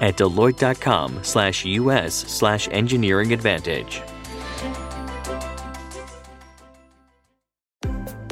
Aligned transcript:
at 0.00 0.16
deloitte.com 0.16 1.22
slash 1.22 1.64
us 1.64 2.14
slash 2.14 2.68
engineering 2.70 3.32
advantage. 3.32 4.02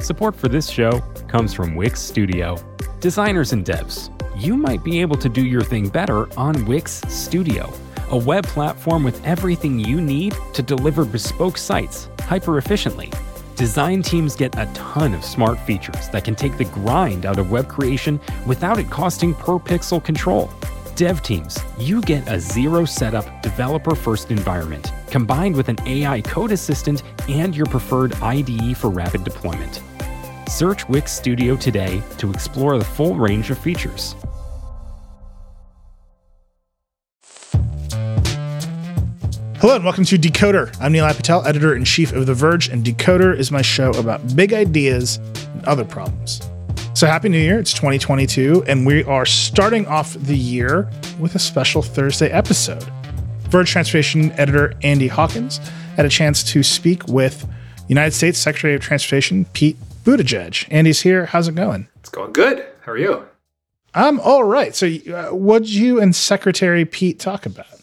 Support 0.00 0.36
for 0.36 0.48
this 0.48 0.70
show 0.70 1.00
comes 1.28 1.52
from 1.52 1.76
Wix 1.76 2.00
Studio. 2.00 2.56
Designers 3.00 3.52
and 3.52 3.64
devs, 3.64 4.10
you 4.40 4.56
might 4.56 4.82
be 4.82 5.00
able 5.00 5.16
to 5.16 5.28
do 5.28 5.44
your 5.44 5.60
thing 5.60 5.88
better 5.88 6.32
on 6.38 6.64
Wix 6.64 7.02
Studio, 7.08 7.70
a 8.10 8.16
web 8.16 8.46
platform 8.46 9.04
with 9.04 9.22
everything 9.26 9.78
you 9.78 10.00
need 10.00 10.34
to 10.54 10.62
deliver 10.62 11.04
bespoke 11.04 11.58
sites 11.58 12.08
hyper 12.20 12.56
efficiently. 12.56 13.12
Design 13.56 14.02
teams 14.02 14.34
get 14.34 14.56
a 14.56 14.70
ton 14.72 15.12
of 15.12 15.24
smart 15.24 15.58
features 15.60 16.08
that 16.08 16.24
can 16.24 16.34
take 16.34 16.56
the 16.56 16.64
grind 16.64 17.26
out 17.26 17.38
of 17.38 17.50
web 17.50 17.68
creation 17.68 18.18
without 18.46 18.78
it 18.78 18.88
costing 18.88 19.34
per 19.34 19.58
pixel 19.58 20.02
control. 20.02 20.48
Dev 20.98 21.22
teams, 21.22 21.56
you 21.78 22.00
get 22.00 22.26
a 22.28 22.40
zero 22.40 22.84
setup, 22.84 23.40
developer 23.40 23.94
first 23.94 24.32
environment 24.32 24.92
combined 25.06 25.54
with 25.54 25.68
an 25.68 25.76
AI 25.86 26.20
code 26.22 26.50
assistant 26.50 27.04
and 27.28 27.54
your 27.54 27.66
preferred 27.66 28.14
IDE 28.16 28.76
for 28.76 28.90
rapid 28.90 29.22
deployment. 29.22 29.80
Search 30.48 30.88
Wix 30.88 31.12
Studio 31.12 31.54
today 31.54 32.02
to 32.18 32.28
explore 32.32 32.76
the 32.78 32.84
full 32.84 33.14
range 33.14 33.48
of 33.50 33.58
features. 33.60 34.16
Hello 39.60 39.76
and 39.76 39.84
welcome 39.84 40.04
to 40.04 40.18
Decoder. 40.18 40.76
I'm 40.80 40.92
Nilay 40.92 41.14
Patel, 41.14 41.46
editor 41.46 41.76
in 41.76 41.84
chief 41.84 42.10
of 42.10 42.26
The 42.26 42.34
Verge, 42.34 42.70
and 42.70 42.84
Decoder 42.84 43.36
is 43.36 43.52
my 43.52 43.62
show 43.62 43.90
about 43.90 44.34
big 44.34 44.52
ideas 44.52 45.18
and 45.54 45.64
other 45.64 45.84
problems. 45.84 46.40
So, 46.98 47.06
Happy 47.06 47.28
New 47.28 47.38
Year. 47.38 47.60
It's 47.60 47.72
2022, 47.74 48.64
and 48.66 48.84
we 48.84 49.04
are 49.04 49.24
starting 49.24 49.86
off 49.86 50.14
the 50.14 50.36
year 50.36 50.90
with 51.20 51.36
a 51.36 51.38
special 51.38 51.80
Thursday 51.80 52.28
episode. 52.28 52.82
Verge 53.50 53.70
Transportation 53.70 54.32
editor 54.32 54.74
Andy 54.82 55.06
Hawkins 55.06 55.58
had 55.94 56.06
a 56.06 56.08
chance 56.08 56.42
to 56.42 56.64
speak 56.64 57.06
with 57.06 57.48
United 57.86 58.14
States 58.14 58.36
Secretary 58.36 58.74
of 58.74 58.80
Transportation 58.80 59.44
Pete 59.52 59.76
Buttigieg. 60.02 60.66
Andy's 60.72 61.00
here. 61.00 61.26
How's 61.26 61.46
it 61.46 61.54
going? 61.54 61.86
It's 62.00 62.08
going 62.08 62.32
good. 62.32 62.66
How 62.80 62.90
are 62.90 62.98
you? 62.98 63.28
I'm 63.94 64.18
all 64.18 64.42
right. 64.42 64.74
So, 64.74 64.88
uh, 64.88 65.28
what 65.32 65.62
did 65.62 65.74
you 65.74 66.00
and 66.00 66.16
Secretary 66.16 66.84
Pete 66.84 67.20
talk 67.20 67.46
about? 67.46 67.77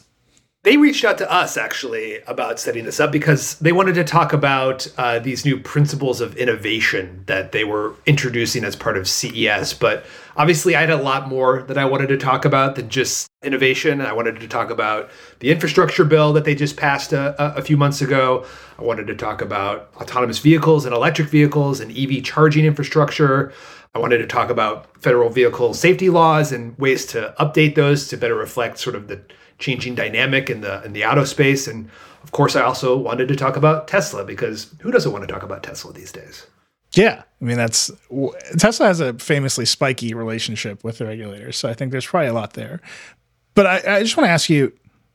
They 0.66 0.78
reached 0.78 1.06
out 1.06 1.20
to 1.20 1.32
us 1.32 1.58
actually 1.58 2.24
about 2.24 2.60
setting 2.60 2.86
this 2.86 3.00
up 3.00 3.12
because 3.12 3.60
they 3.60 3.72
wanted 3.72 3.94
to 3.96 4.04
talk 4.04 4.34
about 4.34 4.92
uh, 4.98 5.20
these 5.20 5.46
new 5.46 5.60
principles 5.60 6.22
of 6.22 6.36
innovation 6.38 7.22
that 7.28 7.52
they 7.52 7.64
were 7.64 7.94
introducing 8.08 8.64
as 8.64 8.76
part 8.76 8.98
of 8.98 9.08
CES. 9.08 9.76
But 9.76 10.08
obviously, 10.36 10.76
I 10.76 10.80
had 10.80 10.90
a 10.90 10.98
lot 10.98 11.30
more 11.30 11.62
that 11.68 11.78
I 11.78 11.86
wanted 11.86 12.08
to 12.08 12.18
talk 12.18 12.46
about 12.46 12.78
than 12.78 12.90
just 12.90 13.28
innovation. 13.44 14.02
I 14.02 14.12
wanted 14.14 14.40
to 14.40 14.48
talk 14.48 14.72
about 14.72 15.12
the 15.38 15.52
infrastructure 15.52 16.04
bill 16.04 16.34
that 16.34 16.46
they 16.46 16.56
just 16.56 16.78
passed 16.78 17.14
a, 17.14 17.36
a 17.56 17.62
few 17.62 17.78
months 17.78 18.02
ago. 18.02 18.44
I 18.80 18.82
wanted 18.82 19.06
to 19.06 19.16
talk 19.16 19.44
about 19.44 19.92
autonomous 19.98 20.40
vehicles 20.40 20.84
and 20.86 20.96
electric 20.96 21.30
vehicles 21.30 21.80
and 21.80 21.96
EV 21.96 22.24
charging 22.24 22.66
infrastructure. 22.66 23.54
I 23.94 24.00
wanted 24.00 24.18
to 24.18 24.26
talk 24.26 24.50
about 24.50 25.00
federal 25.00 25.30
vehicle 25.30 25.76
safety 25.76 26.10
laws 26.10 26.52
and 26.52 26.76
ways 26.80 27.06
to 27.08 27.36
update 27.40 27.76
those 27.76 28.08
to 28.08 28.18
better 28.18 28.34
reflect 28.34 28.80
sort 28.80 28.96
of 28.96 29.08
the 29.10 29.22
changing 29.60 29.96
dynamic 29.96 30.50
in 30.50 30.62
the 30.62 30.84
in 30.84 30.94
the 30.94 31.06
auto 31.06 31.24
space. 31.24 31.68
And 31.68 31.90
of 32.24 32.32
course, 32.32 32.56
I 32.56 32.62
also 32.62 32.98
wanted 32.98 33.28
to 33.28 33.36
talk 33.36 33.56
about 33.56 33.88
Tesla 33.88 34.24
because 34.24 34.74
who 34.80 34.92
doesn't 34.92 35.12
want 35.12 35.28
to 35.28 35.32
talk 35.32 35.44
about 35.44 35.64
Tesla 35.64 35.94
these 35.94 36.12
days? 36.12 36.48
Yeah, 36.94 37.24
I 37.42 37.46
mean 37.46 37.58
that's 37.58 37.92
Tesla 38.58 38.88
has 38.88 39.00
a 39.00 39.14
famously 39.16 39.66
spiky 39.66 40.14
relationship 40.14 40.84
with 40.84 40.98
the 40.98 41.06
regulators, 41.06 41.58
so 41.58 41.70
I 41.70 41.74
think 41.74 41.92
there's 41.92 42.06
probably 42.06 42.30
a 42.30 42.34
lot 42.34 42.54
there. 42.54 42.82
But 43.54 43.66
I, 43.66 43.98
I 43.98 44.04
just 44.04 44.16
want 44.16 44.28
to 44.28 44.32
ask 44.32 44.50
you: 44.50 44.72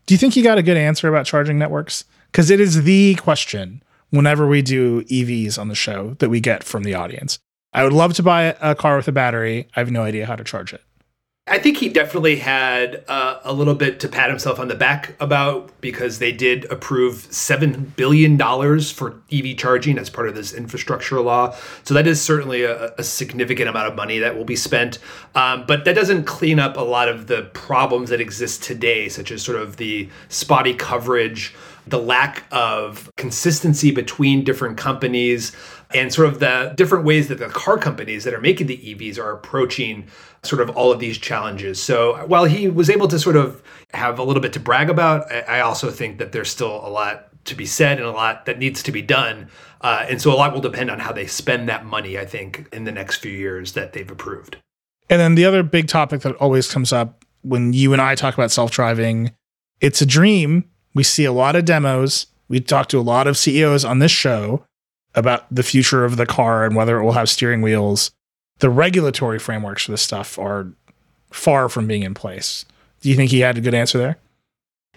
Do 0.06 0.14
you 0.14 0.18
think 0.18 0.36
you 0.36 0.42
got 0.42 0.58
a 0.58 0.62
good 0.62 0.76
answer 0.76 1.08
about 1.08 1.26
charging 1.26 1.58
networks? 1.58 2.04
Because 2.30 2.50
it 2.50 2.60
is 2.60 2.84
the 2.84 3.16
question 3.16 3.82
whenever 4.10 4.46
we 4.46 4.62
do 4.62 5.02
EVs 5.04 5.58
on 5.58 5.68
the 5.68 5.74
show 5.74 6.14
that 6.18 6.28
we 6.28 6.40
get 6.40 6.62
from 6.62 6.82
the 6.84 6.94
audience. 6.94 7.38
I 7.72 7.84
would 7.84 7.92
love 7.92 8.14
to 8.14 8.22
buy 8.22 8.56
a 8.60 8.74
car 8.74 8.96
with 8.96 9.08
a 9.08 9.12
battery. 9.12 9.68
I 9.76 9.80
have 9.80 9.90
no 9.90 10.02
idea 10.02 10.26
how 10.26 10.36
to 10.36 10.44
charge 10.44 10.72
it. 10.72 10.82
I 11.50 11.58
think 11.58 11.78
he 11.78 11.88
definitely 11.88 12.36
had 12.36 13.02
uh, 13.08 13.40
a 13.42 13.52
little 13.52 13.74
bit 13.74 13.98
to 14.00 14.08
pat 14.08 14.30
himself 14.30 14.60
on 14.60 14.68
the 14.68 14.76
back 14.76 15.16
about 15.18 15.68
because 15.80 16.20
they 16.20 16.30
did 16.30 16.64
approve 16.66 17.14
$7 17.14 17.96
billion 17.96 18.38
for 18.80 19.20
EV 19.32 19.56
charging 19.56 19.98
as 19.98 20.08
part 20.08 20.28
of 20.28 20.36
this 20.36 20.54
infrastructure 20.54 21.20
law. 21.20 21.56
So 21.82 21.92
that 21.94 22.06
is 22.06 22.22
certainly 22.22 22.62
a, 22.62 22.94
a 22.94 23.02
significant 23.02 23.68
amount 23.68 23.88
of 23.88 23.96
money 23.96 24.20
that 24.20 24.36
will 24.36 24.44
be 24.44 24.54
spent. 24.54 25.00
Um, 25.34 25.64
but 25.66 25.84
that 25.86 25.94
doesn't 25.96 26.22
clean 26.22 26.60
up 26.60 26.76
a 26.76 26.82
lot 26.82 27.08
of 27.08 27.26
the 27.26 27.42
problems 27.52 28.10
that 28.10 28.20
exist 28.20 28.62
today, 28.62 29.08
such 29.08 29.32
as 29.32 29.42
sort 29.42 29.60
of 29.60 29.76
the 29.76 30.08
spotty 30.28 30.72
coverage, 30.72 31.52
the 31.84 31.98
lack 31.98 32.44
of 32.52 33.10
consistency 33.16 33.90
between 33.90 34.44
different 34.44 34.78
companies 34.78 35.50
and 35.92 36.12
sort 36.12 36.28
of 36.28 36.38
the 36.40 36.72
different 36.76 37.04
ways 37.04 37.28
that 37.28 37.38
the 37.38 37.48
car 37.48 37.76
companies 37.76 38.24
that 38.24 38.34
are 38.34 38.40
making 38.40 38.66
the 38.66 38.78
EVs 38.78 39.18
are 39.18 39.32
approaching 39.32 40.06
sort 40.42 40.62
of 40.62 40.70
all 40.70 40.92
of 40.92 41.00
these 41.00 41.18
challenges. 41.18 41.82
So 41.82 42.24
while 42.26 42.44
he 42.44 42.68
was 42.68 42.88
able 42.88 43.08
to 43.08 43.18
sort 43.18 43.36
of 43.36 43.62
have 43.92 44.18
a 44.18 44.22
little 44.22 44.40
bit 44.40 44.52
to 44.54 44.60
brag 44.60 44.88
about, 44.88 45.30
I 45.32 45.60
also 45.60 45.90
think 45.90 46.18
that 46.18 46.32
there's 46.32 46.50
still 46.50 46.86
a 46.86 46.88
lot 46.88 47.28
to 47.46 47.54
be 47.54 47.66
said 47.66 47.98
and 47.98 48.06
a 48.06 48.12
lot 48.12 48.46
that 48.46 48.58
needs 48.58 48.82
to 48.84 48.92
be 48.92 49.02
done. 49.02 49.48
Uh, 49.80 50.06
and 50.08 50.20
so 50.20 50.32
a 50.32 50.36
lot 50.36 50.52
will 50.52 50.60
depend 50.60 50.90
on 50.90 51.00
how 51.00 51.12
they 51.12 51.26
spend 51.26 51.68
that 51.68 51.84
money, 51.84 52.18
I 52.18 52.26
think, 52.26 52.68
in 52.72 52.84
the 52.84 52.92
next 52.92 53.16
few 53.16 53.32
years 53.32 53.72
that 53.72 53.92
they've 53.92 54.10
approved. 54.10 54.58
And 55.08 55.20
then 55.20 55.34
the 55.34 55.44
other 55.44 55.62
big 55.62 55.88
topic 55.88 56.20
that 56.20 56.36
always 56.36 56.70
comes 56.70 56.92
up 56.92 57.24
when 57.42 57.72
you 57.72 57.92
and 57.92 58.02
I 58.02 58.14
talk 58.14 58.34
about 58.34 58.50
self 58.50 58.70
driving, 58.70 59.32
it's 59.80 60.02
a 60.02 60.06
dream. 60.06 60.64
We 60.94 61.02
see 61.02 61.24
a 61.24 61.32
lot 61.32 61.56
of 61.56 61.64
demos. 61.64 62.26
We 62.48 62.60
talk 62.60 62.88
to 62.88 62.98
a 62.98 63.02
lot 63.02 63.26
of 63.26 63.38
CEOs 63.38 63.84
on 63.84 64.00
this 64.00 64.12
show 64.12 64.64
about 65.14 65.52
the 65.54 65.62
future 65.62 66.04
of 66.04 66.16
the 66.16 66.26
car 66.26 66.64
and 66.64 66.76
whether 66.76 66.98
it 66.98 67.04
will 67.04 67.12
have 67.12 67.28
steering 67.28 67.62
wheels. 67.62 68.10
The 68.58 68.70
regulatory 68.70 69.38
frameworks 69.38 69.84
for 69.84 69.90
this 69.90 70.02
stuff 70.02 70.38
are 70.38 70.72
far 71.30 71.68
from 71.68 71.86
being 71.86 72.02
in 72.02 72.14
place. 72.14 72.64
Do 73.00 73.08
you 73.08 73.16
think 73.16 73.30
he 73.30 73.40
had 73.40 73.56
a 73.56 73.60
good 73.60 73.74
answer 73.74 73.98
there? 73.98 74.18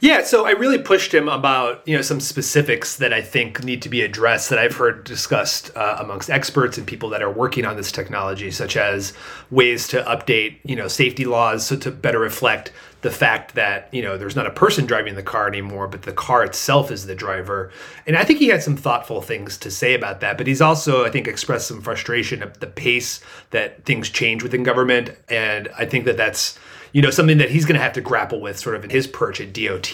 Yeah, 0.04 0.24
so 0.24 0.46
I 0.46 0.52
really 0.52 0.80
pushed 0.80 1.14
him 1.14 1.30
about 1.30 1.88
you 1.88 1.96
know 1.96 2.02
some 2.02 2.20
specifics 2.20 2.98
that 2.98 3.14
I 3.14 3.22
think 3.22 3.64
need 3.64 3.82
to 3.84 3.90
be 3.90 4.02
addressed 4.02 4.50
that 4.50 4.60
I've 4.60 4.76
heard 4.76 5.06
discussed 5.06 5.72
uh, 5.78 5.96
amongst 5.98 6.30
experts 6.30 6.78
and 6.78 6.86
people 6.86 7.08
that 7.12 7.22
are 7.22 7.32
working 7.32 7.64
on 7.64 7.78
this 7.78 7.90
technology, 7.90 8.52
such 8.52 8.76
as 8.76 9.14
ways 9.50 9.88
to 9.88 10.04
update 10.04 10.58
you 10.66 10.76
know 10.76 10.90
safety 10.90 11.24
laws 11.24 11.66
so 11.66 11.78
to 11.78 11.90
better 11.90 12.20
reflect 12.20 12.74
the 13.00 13.12
fact 13.12 13.56
that 13.56 13.88
you 13.94 14.02
know 14.02 14.18
there's 14.18 14.36
not 14.36 14.46
a 14.46 14.52
person 14.52 14.86
driving 14.86 15.16
the 15.16 15.24
car 15.24 15.48
anymore, 15.48 15.88
but 15.88 16.02
the 16.02 16.12
car 16.12 16.44
itself 16.44 16.92
is 16.92 17.06
the 17.06 17.16
driver. 17.16 17.72
And 18.06 18.18
I 18.18 18.26
think 18.26 18.40
he 18.40 18.48
had 18.50 18.62
some 18.62 18.76
thoughtful 18.76 19.22
things 19.22 19.58
to 19.60 19.72
say 19.72 19.94
about 19.94 20.20
that. 20.20 20.38
But 20.38 20.48
he's 20.48 20.62
also 20.62 21.06
I 21.06 21.12
think 21.12 21.30
expressed 21.30 21.68
some 21.70 21.82
frustration 21.82 22.44
at 22.44 22.60
the 22.60 22.68
pace 22.68 23.22
that 23.52 23.86
things 23.86 24.10
change 24.10 24.44
within 24.44 24.64
government, 24.64 25.12
and 25.30 25.70
I 25.78 25.86
think 25.86 26.04
that 26.04 26.18
that's 26.18 26.60
you 26.94 27.02
know 27.02 27.10
something 27.10 27.40
that 27.40 27.52
he's 27.52 27.66
going 27.66 27.76
to 27.76 27.82
have 27.82 27.94
to 27.94 28.02
grapple 28.02 28.40
with 28.40 28.58
sort 28.58 28.76
of 28.76 28.84
in 28.84 28.90
his 28.90 29.06
perch 29.06 29.42
at 29.42 29.54
DOT 29.54 29.94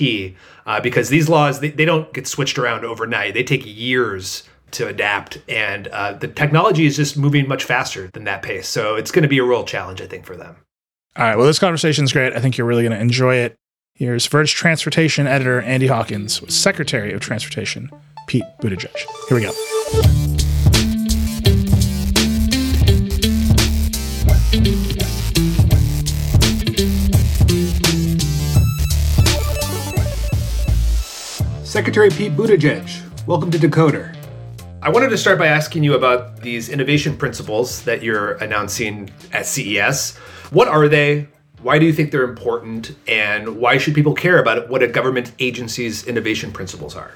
uh, 0.67 0.79
because 0.81 1.09
these 1.09 1.27
laws 1.27 1.61
they, 1.61 1.71
they 1.71 1.85
don't 1.85 2.13
get 2.13 2.27
switched 2.27 2.59
around 2.59 2.85
overnight. 2.85 3.33
They 3.33 3.43
take 3.43 3.63
years 3.65 4.43
to 4.71 4.87
adapt 4.87 5.41
and 5.49 5.87
uh, 5.87 6.13
the 6.13 6.27
technology 6.27 6.85
is 6.85 6.95
just 6.95 7.17
moving 7.17 7.47
much 7.47 7.63
faster 7.63 8.07
than 8.13 8.25
that 8.25 8.43
pace. 8.43 8.67
So 8.67 8.95
it's 8.95 9.09
going 9.09 9.23
to 9.23 9.29
be 9.29 9.39
a 9.39 9.43
real 9.43 9.63
challenge 9.63 9.99
i 9.99 10.05
think 10.05 10.25
for 10.25 10.35
them. 10.35 10.55
All 11.15 11.23
right 11.25 11.35
well 11.35 11.47
this 11.47 11.57
conversation 11.57 12.03
is 12.03 12.13
great. 12.13 12.33
I 12.33 12.39
think 12.39 12.57
you're 12.57 12.67
really 12.67 12.83
going 12.83 12.93
to 12.93 12.99
enjoy 12.99 13.37
it. 13.37 13.55
Here's 13.95 14.27
verge 14.27 14.53
transportation 14.53 15.25
editor 15.25 15.61
andy 15.61 15.87
hawkins 15.87 16.41
with 16.41 16.51
secretary 16.51 17.13
of 17.13 17.21
transportation 17.21 17.89
pete 18.27 18.43
buttigieg. 18.61 18.95
Here 19.27 19.37
we 19.37 19.41
go 19.41 20.38
Secretary 31.79 32.09
Pete 32.09 32.33
Buttigieg, 32.33 33.25
welcome 33.25 33.49
to 33.49 33.57
Decoder. 33.57 34.13
I 34.81 34.89
wanted 34.89 35.11
to 35.11 35.17
start 35.17 35.39
by 35.39 35.47
asking 35.47 35.81
you 35.81 35.93
about 35.93 36.41
these 36.41 36.67
innovation 36.67 37.15
principles 37.15 37.83
that 37.83 38.03
you're 38.03 38.33
announcing 38.33 39.09
at 39.31 39.45
CES. 39.45 40.17
What 40.49 40.67
are 40.67 40.89
they? 40.89 41.29
Why 41.61 41.79
do 41.79 41.85
you 41.85 41.93
think 41.93 42.11
they're 42.11 42.25
important? 42.25 42.97
And 43.07 43.55
why 43.61 43.77
should 43.77 43.95
people 43.95 44.13
care 44.13 44.39
about 44.39 44.67
what 44.67 44.83
a 44.83 44.89
government 44.89 45.31
agency's 45.39 46.05
innovation 46.05 46.51
principles 46.51 46.97
are? 46.97 47.13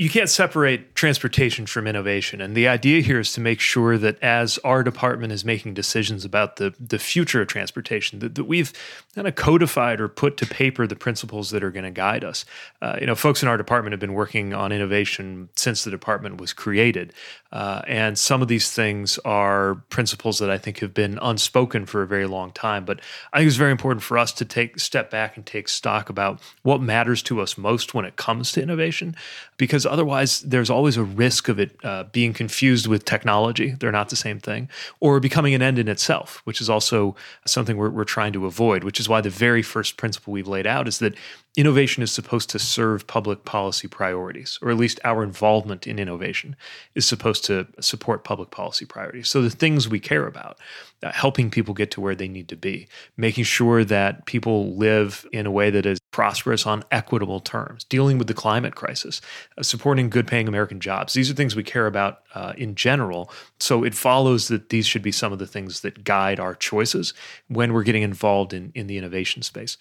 You 0.00 0.08
can't 0.08 0.30
separate 0.30 0.94
transportation 0.94 1.66
from 1.66 1.86
innovation. 1.86 2.40
And 2.40 2.56
the 2.56 2.66
idea 2.66 3.02
here 3.02 3.20
is 3.20 3.34
to 3.34 3.40
make 3.42 3.60
sure 3.60 3.98
that 3.98 4.18
as 4.22 4.56
our 4.64 4.82
department 4.82 5.30
is 5.30 5.44
making 5.44 5.74
decisions 5.74 6.24
about 6.24 6.56
the, 6.56 6.72
the 6.80 6.98
future 6.98 7.42
of 7.42 7.48
transportation, 7.48 8.20
that, 8.20 8.34
that 8.36 8.44
we've 8.44 8.72
kind 9.14 9.28
of 9.28 9.34
codified 9.34 10.00
or 10.00 10.08
put 10.08 10.38
to 10.38 10.46
paper 10.46 10.86
the 10.86 10.96
principles 10.96 11.50
that 11.50 11.62
are 11.62 11.70
going 11.70 11.84
to 11.84 11.90
guide 11.90 12.24
us. 12.24 12.46
Uh, 12.80 12.96
you 12.98 13.06
know, 13.06 13.14
folks 13.14 13.42
in 13.42 13.48
our 13.50 13.58
department 13.58 13.92
have 13.92 14.00
been 14.00 14.14
working 14.14 14.54
on 14.54 14.72
innovation 14.72 15.50
since 15.54 15.84
the 15.84 15.90
department 15.90 16.40
was 16.40 16.54
created. 16.54 17.12
Uh, 17.52 17.82
and 17.86 18.18
some 18.18 18.42
of 18.42 18.48
these 18.48 18.70
things 18.70 19.18
are 19.24 19.76
principles 19.90 20.38
that 20.38 20.50
I 20.50 20.58
think 20.58 20.78
have 20.78 20.94
been 20.94 21.18
unspoken 21.20 21.84
for 21.84 22.02
a 22.02 22.06
very 22.06 22.26
long 22.26 22.52
time. 22.52 22.84
But 22.84 23.00
I 23.32 23.38
think 23.38 23.48
it's 23.48 23.56
very 23.56 23.72
important 23.72 24.02
for 24.02 24.18
us 24.18 24.32
to 24.34 24.44
take 24.44 24.78
step 24.78 25.10
back 25.10 25.36
and 25.36 25.44
take 25.44 25.68
stock 25.68 26.08
about 26.08 26.40
what 26.62 26.80
matters 26.80 27.22
to 27.24 27.40
us 27.40 27.58
most 27.58 27.92
when 27.92 28.04
it 28.04 28.16
comes 28.16 28.52
to 28.52 28.62
innovation, 28.62 29.16
because 29.56 29.84
otherwise 29.84 30.40
there's 30.40 30.70
always 30.70 30.96
a 30.96 31.02
risk 31.02 31.48
of 31.48 31.58
it 31.58 31.76
uh, 31.82 32.04
being 32.04 32.32
confused 32.32 32.86
with 32.86 33.04
technology. 33.04 33.70
They're 33.70 33.90
not 33.90 34.10
the 34.10 34.16
same 34.16 34.38
thing, 34.38 34.68
or 35.00 35.18
becoming 35.18 35.54
an 35.54 35.62
end 35.62 35.78
in 35.78 35.88
itself, 35.88 36.42
which 36.44 36.60
is 36.60 36.70
also 36.70 37.16
something 37.46 37.76
we're, 37.76 37.90
we're 37.90 38.04
trying 38.04 38.32
to 38.34 38.46
avoid, 38.46 38.84
which 38.84 39.00
is 39.00 39.08
why 39.08 39.20
the 39.20 39.30
very 39.30 39.62
first 39.62 39.96
principle 39.96 40.32
we've 40.32 40.46
laid 40.46 40.66
out 40.66 40.86
is 40.86 40.98
that 40.98 41.14
innovation 41.56 42.02
is 42.02 42.12
supposed 42.12 42.50
to 42.50 42.58
serve 42.58 43.06
public 43.06 43.44
policy 43.44 43.88
priorities, 43.88 44.58
or 44.62 44.70
at 44.70 44.76
least 44.76 45.00
our 45.04 45.22
involvement 45.22 45.86
in 45.86 45.98
innovation 45.98 46.56
is 46.94 47.04
supposed 47.04 47.44
to 47.44 47.66
support 47.80 48.24
public 48.24 48.50
policy 48.50 48.86
priorities. 48.86 49.28
So 49.28 49.42
the 49.42 49.50
things 49.50 49.88
we 49.88 50.00
care 50.00 50.26
about, 50.26 50.58
uh, 51.02 51.12
helping 51.12 51.50
people 51.50 51.74
get 51.74 51.90
to 51.92 52.00
where 52.00 52.14
they 52.14 52.28
need 52.28 52.48
to 52.48 52.56
be, 52.56 52.88
making 53.16 53.44
sure 53.44 53.84
that 53.84 54.26
people 54.26 54.76
live 54.76 55.26
in 55.32 55.46
a 55.46 55.50
way 55.50 55.70
that 55.70 55.86
is 55.86 55.99
prosperous 56.10 56.66
on 56.66 56.82
equitable 56.90 57.40
terms, 57.40 57.84
dealing 57.84 58.18
with 58.18 58.26
the 58.26 58.34
climate 58.34 58.74
crisis, 58.74 59.20
uh, 59.56 59.62
supporting 59.62 60.10
good 60.10 60.26
paying 60.26 60.48
American 60.48 60.80
jobs. 60.80 61.14
These 61.14 61.30
are 61.30 61.34
things 61.34 61.54
we 61.54 61.62
care 61.62 61.86
about 61.86 62.22
uh, 62.34 62.52
in 62.56 62.74
general. 62.74 63.30
So 63.58 63.84
it 63.84 63.94
follows 63.94 64.48
that 64.48 64.70
these 64.70 64.86
should 64.86 65.02
be 65.02 65.12
some 65.12 65.32
of 65.32 65.38
the 65.38 65.46
things 65.46 65.80
that 65.80 66.04
guide 66.04 66.40
our 66.40 66.54
choices 66.54 67.14
when 67.48 67.72
we're 67.72 67.84
getting 67.84 68.02
involved 68.02 68.52
in, 68.52 68.72
in 68.74 68.86
the 68.86 68.98
innovation 68.98 69.42
space. 69.42 69.76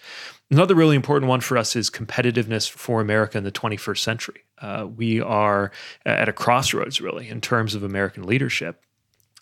Another 0.51 0.75
really 0.75 0.95
important 0.95 1.29
one 1.29 1.41
for 1.41 1.57
us 1.57 1.75
is 1.75 1.89
competitiveness 1.89 2.69
for 2.69 3.01
America 3.01 3.37
in 3.37 3.43
the 3.43 3.51
21st 3.51 3.99
century. 3.99 4.43
Uh, 4.61 4.87
we 4.95 5.21
are 5.21 5.71
at 6.05 6.27
a 6.27 6.33
crossroads, 6.33 6.99
really, 6.99 7.29
in 7.29 7.39
terms 7.41 7.75
of 7.75 7.83
American 7.83 8.23
leadership. 8.23 8.83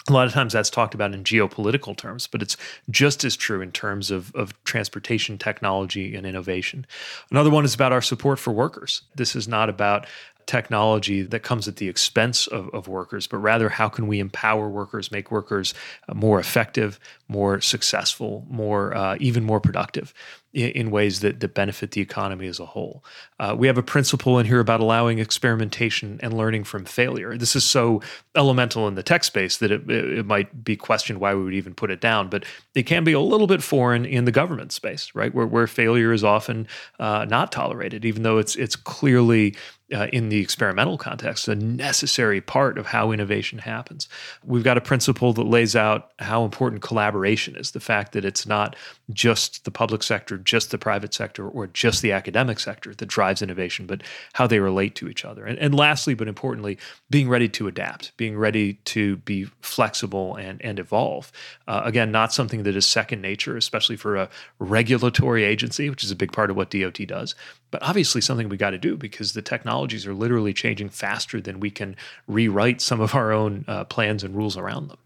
A 0.10 0.14
lot 0.14 0.28
of 0.28 0.34
times 0.34 0.54
that's 0.54 0.70
talked 0.70 0.94
about 0.94 1.14
in 1.14 1.24
geopolitical 1.24 1.96
terms, 1.96 2.28
but 2.28 2.42
it's 2.42 2.56
just 2.90 3.26
as 3.26 3.36
true 3.36 3.62
in 3.62 3.72
terms 3.72 4.10
of, 4.10 4.34
of 4.36 4.54
transportation 4.64 5.38
technology 5.38 6.16
and 6.16 6.26
innovation. 6.26 6.86
Another 7.30 7.50
one 7.50 7.66
is 7.66 7.74
about 7.74 7.92
our 7.92 8.02
support 8.02 8.40
for 8.40 8.52
workers. 8.54 9.02
This 9.16 9.36
is 9.36 9.48
not 9.48 9.70
about 9.70 10.06
technology 10.48 11.22
that 11.22 11.42
comes 11.42 11.68
at 11.68 11.76
the 11.76 11.88
expense 11.88 12.48
of, 12.48 12.70
of 12.74 12.88
workers, 12.88 13.28
but 13.28 13.38
rather 13.38 13.70
how 13.70 13.90
can 13.90 14.08
we 14.08 14.20
empower 14.20 14.70
workers, 14.70 15.12
make 15.12 15.30
workers 15.30 15.74
uh, 16.10 16.14
more 16.14 16.40
effective, 16.40 17.00
more 17.28 17.60
successful, 17.62 18.46
more 18.50 18.96
uh, 18.96 19.18
even 19.20 19.44
more 19.44 19.60
productive 19.60 20.14
in, 20.54 20.70
in, 20.72 20.92
ways 20.92 21.20
that, 21.20 21.42
that 21.42 21.54
benefit 21.54 21.92
the 21.92 22.00
economy 22.00 22.48
as 22.48 22.60
a 22.60 22.66
whole. 22.66 23.04
Uh, 23.40 23.54
we 23.58 23.68
have 23.68 23.78
a 23.78 23.84
principle 23.84 24.40
in 24.40 24.46
here 24.46 24.62
about 24.62 24.80
allowing 24.80 25.20
experimentation 25.20 26.18
and 26.24 26.34
learning 26.36 26.64
from 26.64 26.86
failure. 26.86 27.38
This 27.38 27.56
is 27.56 27.66
so 27.66 28.02
elemental 28.34 28.88
in 28.88 28.96
the 28.96 29.04
tech 29.04 29.26
space 29.26 29.58
that 29.58 29.72
it, 29.72 29.90
it 29.90 30.26
might 30.26 30.64
be 30.64 30.78
questioned 30.78 31.20
why 31.20 31.36
we 31.36 31.44
would 31.44 31.54
even 31.54 31.74
put 31.74 31.92
it 31.92 32.00
down, 32.00 32.30
but 32.30 32.46
it 32.74 32.84
can 32.84 33.04
be 33.04 33.14
a 33.14 33.20
little 33.20 33.48
bit 33.48 33.62
foreign 33.62 34.06
in 34.06 34.24
the 34.24 34.32
government 34.32 34.72
space, 34.72 35.12
right? 35.14 35.34
Where, 35.34 35.46
where 35.46 35.68
failure 35.68 36.14
is 36.14 36.24
often 36.24 36.68
uh, 37.00 37.26
not 37.26 37.52
tolerated, 37.52 38.06
even 38.06 38.24
though 38.24 38.38
it's 38.38 38.56
it's 38.56 38.78
clearly 38.78 39.56
uh, 39.94 40.08
in 40.12 40.30
the 40.30 40.42
experimental 40.42 40.98
context, 40.98 41.48
a 41.48 41.56
necessary 41.56 42.42
part 42.42 42.78
of 42.78 42.88
how 42.88 43.12
innovation 43.12 43.60
happens. 43.60 44.10
We've 44.44 44.64
got 44.64 44.78
a 44.78 44.82
principle 44.82 45.32
that 45.34 45.44
lays 45.44 45.76
out 45.76 46.12
how 46.20 46.44
important 46.44 46.82
collaboration 46.82 47.56
is 47.56 47.72
the 47.72 47.80
fact 47.80 48.12
that 48.12 48.26
it's 48.26 48.46
not 48.46 48.76
just 49.14 49.64
the 49.64 49.72
public 49.72 50.04
sector, 50.04 50.38
just 50.38 50.72
the 50.72 50.78
private 50.78 51.14
sector, 51.14 51.48
or 51.48 51.68
just 51.68 52.02
the 52.02 52.12
academic 52.12 52.60
sector 52.60 52.94
that 52.94 53.06
drives 53.06 53.42
innovation, 53.42 53.86
but 53.86 54.04
how 54.34 54.46
they 54.46 54.60
relate 54.60 54.96
to 54.96 55.08
each 55.08 55.24
other. 55.24 55.46
And, 55.46 55.58
and 55.60 55.74
lastly, 55.74 56.14
but 56.14 56.28
importantly, 56.28 56.78
being 57.10 57.30
ready 57.30 57.48
to 57.50 57.68
adapt, 57.68 58.16
being 58.18 58.38
ready 58.38 58.74
to 58.86 59.18
be 59.18 59.46
flexible 59.62 60.36
and, 60.36 60.62
and 60.62 60.80
evolve. 60.80 61.32
Uh, 61.68 61.82
again, 61.86 62.12
not 62.12 62.34
something 62.34 62.64
that 62.64 62.76
is 62.76 62.86
second 62.86 63.22
nature, 63.22 63.56
especially 63.56 63.96
for 63.96 64.18
a 64.18 64.30
regulatory 64.60 65.46
agency, 65.46 65.90
which 65.90 66.04
is 66.04 66.12
a 66.12 66.16
big 66.16 66.34
part 66.34 66.50
of 66.50 66.58
what 66.58 66.70
DOT 66.70 67.00
does, 67.08 67.36
but 67.72 67.82
obviously 67.84 68.22
something 68.22 68.50
we 68.50 68.58
got 68.58 68.72
to 68.72 68.78
do 68.78 68.96
because 68.98 69.34
the 69.34 69.42
technologies 69.42 70.08
are 70.08 70.14
literally 70.14 70.54
changing 70.54 70.90
faster 70.90 71.42
than 71.42 71.60
we 71.60 71.70
can 71.70 71.96
rewrite 72.28 72.82
some 72.82 73.02
of 73.02 73.16
our 73.16 73.32
own 73.32 73.66
uh, 73.68 73.84
plans 73.86 74.24
and 74.24 74.36
rules 74.36 74.58
around 74.58 74.88
them. 74.90 74.98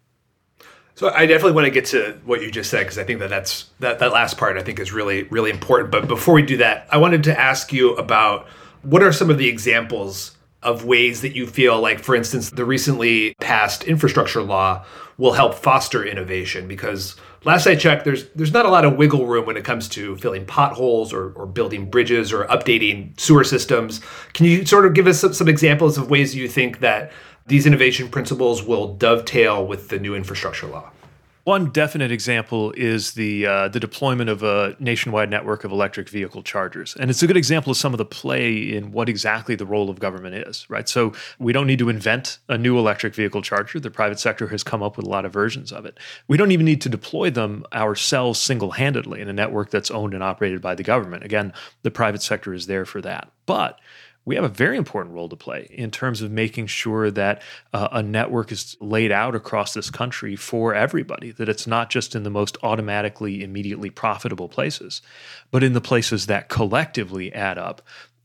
So 0.96 1.10
I 1.10 1.26
definitely 1.26 1.54
want 1.54 1.66
to 1.66 1.72
get 1.72 1.86
to 1.86 2.20
what 2.26 2.42
you 2.42 2.52
just 2.52 2.70
said 2.70 2.84
because 2.84 2.98
I 2.98 3.04
think 3.04 3.20
that 3.20 3.30
that's 3.30 3.70
that 3.80 4.00
that 4.00 4.12
last 4.12 4.38
part 4.38 4.58
I 4.58 4.62
think 4.62 4.80
is 4.80 4.92
really 4.92 5.24
really 5.24 5.50
important. 5.50 5.90
But 5.90 6.08
before 6.08 6.34
we 6.34 6.44
do 6.44 6.58
that, 6.58 6.88
I 6.92 6.98
wanted 6.98 7.24
to 7.24 7.40
ask 7.40 7.74
you 7.74 7.96
about 7.96 8.48
what 8.84 9.02
are 9.02 9.14
some 9.14 9.30
of 9.30 9.38
the 9.38 9.48
examples 9.48 10.36
of 10.64 10.86
ways 10.86 11.22
that 11.22 11.36
you 11.36 11.48
feel 11.48 11.80
like, 11.80 12.00
for 12.00 12.16
instance, 12.16 12.52
the 12.52 12.66
recently 12.66 13.34
passed 13.40 13.84
infrastructure 13.84 14.44
law 14.44 14.86
will 15.18 15.34
help 15.34 15.56
foster 15.56 16.06
innovation 16.06 16.68
because 16.68 17.16
last 17.44 17.68
I 17.68 17.76
checked, 17.76 18.06
there's 18.06 18.30
there's 18.30 18.54
not 18.54 18.66
a 18.66 18.70
lot 18.70 18.86
of 18.86 18.98
wiggle 18.98 19.28
room 19.28 19.46
when 19.46 19.58
it 19.58 19.64
comes 19.64 19.88
to 19.90 20.16
filling 20.18 20.46
potholes 20.46 21.14
or, 21.14 21.32
or 21.34 21.46
building 21.46 21.90
bridges 21.90 22.32
or 22.32 22.46
updating 22.46 23.20
sewer 23.20 23.44
systems. 23.44 24.02
Can 24.34 24.46
you 24.46 24.66
sort 24.66 24.86
of 24.86 24.94
give 24.94 25.08
us 25.08 25.20
some, 25.20 25.34
some 25.34 25.48
examples 25.48 25.98
of 25.98 26.10
ways 26.10 26.36
you 26.36 26.48
think 26.48 26.80
that 26.80 27.12
these 27.48 27.66
innovation 27.66 28.10
principles 28.10 28.64
will 28.64 28.96
dovetail 28.96 29.66
with 29.66 29.90
the 29.90 30.00
new 30.00 30.16
infrastructure 30.16 30.68
law? 30.68 30.92
One 31.44 31.72
definite 31.72 32.12
example 32.12 32.72
is 32.78 33.14
the 33.14 33.48
uh, 33.48 33.68
the 33.68 33.80
deployment 33.80 34.30
of 34.30 34.44
a 34.44 34.76
nationwide 34.80 35.32
network 35.32 35.64
of 35.64 35.72
electric 35.72 36.08
vehicle 36.08 36.44
chargers, 36.44 36.96
and 37.00 37.10
it's 37.10 37.24
a 37.24 37.28
good 37.28 37.38
example 37.38 37.72
of 37.72 37.78
some 37.78 37.96
of 37.96 37.98
the 37.98 38.06
play 38.06 38.58
in 38.58 38.92
what 38.92 39.10
exactly 39.10 39.56
the 39.56 39.66
role 39.66 39.90
of 39.90 40.00
government 40.00 40.36
is. 40.36 40.70
Right, 40.70 40.88
so 40.88 41.14
we 41.40 41.52
don't 41.52 41.66
need 41.66 41.80
to 41.80 41.90
invent 41.90 42.38
a 42.48 42.60
new 42.60 42.78
electric 42.78 43.16
vehicle 43.16 43.42
charger. 43.42 43.80
The 43.80 43.90
private 43.90 44.20
sector 44.20 44.48
has 44.50 44.64
come 44.64 44.84
up 44.84 44.98
with 44.98 45.08
a 45.08 45.10
lot 45.10 45.26
of 45.26 45.34
versions 45.34 45.72
of 45.72 45.86
it. 45.86 45.98
We 46.28 46.38
don't 46.38 46.52
even 46.52 46.66
need 46.66 46.82
to 46.82 46.90
deploy 46.90 47.32
them 47.32 47.66
ourselves 47.74 48.40
single 48.40 48.72
handedly 48.72 49.20
in 49.20 49.28
a 49.28 49.34
network 49.34 49.72
that's 49.72 49.90
owned 49.90 50.14
and 50.14 50.24
operated 50.24 50.62
by 50.62 50.76
the 50.76 50.84
government. 50.84 51.24
Again, 51.24 51.54
the 51.82 51.90
private 51.90 52.22
sector 52.22 52.54
is 52.54 52.68
there 52.68 52.86
for 52.86 53.02
that, 53.02 53.32
but 53.48 53.80
we 54.24 54.36
have 54.36 54.44
a 54.44 54.50
very 54.50 54.78
important 54.78 55.16
role 55.16 55.30
to 55.30 55.36
play 55.36 55.68
in 55.72 55.90
terms 55.90 56.22
of 56.22 56.32
making 56.32 56.68
sure 56.68 57.10
that 57.10 57.42
uh, 57.74 57.88
a 57.92 58.04
network 58.04 58.52
is 58.52 58.78
laid 58.80 59.12
out 59.12 59.36
across 59.36 59.74
this 59.74 59.90
country 59.90 60.36
for 60.36 60.76
everybody, 60.76 61.32
that 61.32 61.50
it's 61.50 61.66
not 61.66 61.90
just 61.90 62.16
in 62.16 62.24
the 62.24 62.30
most 62.30 62.58
automatically, 62.62 63.44
immediately 63.44 63.90
profitable 63.90 64.48
places, 64.48 65.02
but 65.50 65.64
in 65.64 65.74
the 65.74 65.82
places 65.82 66.28
that 66.28 66.50
collectively 66.50 67.34
add 67.34 67.58
up 67.58 67.82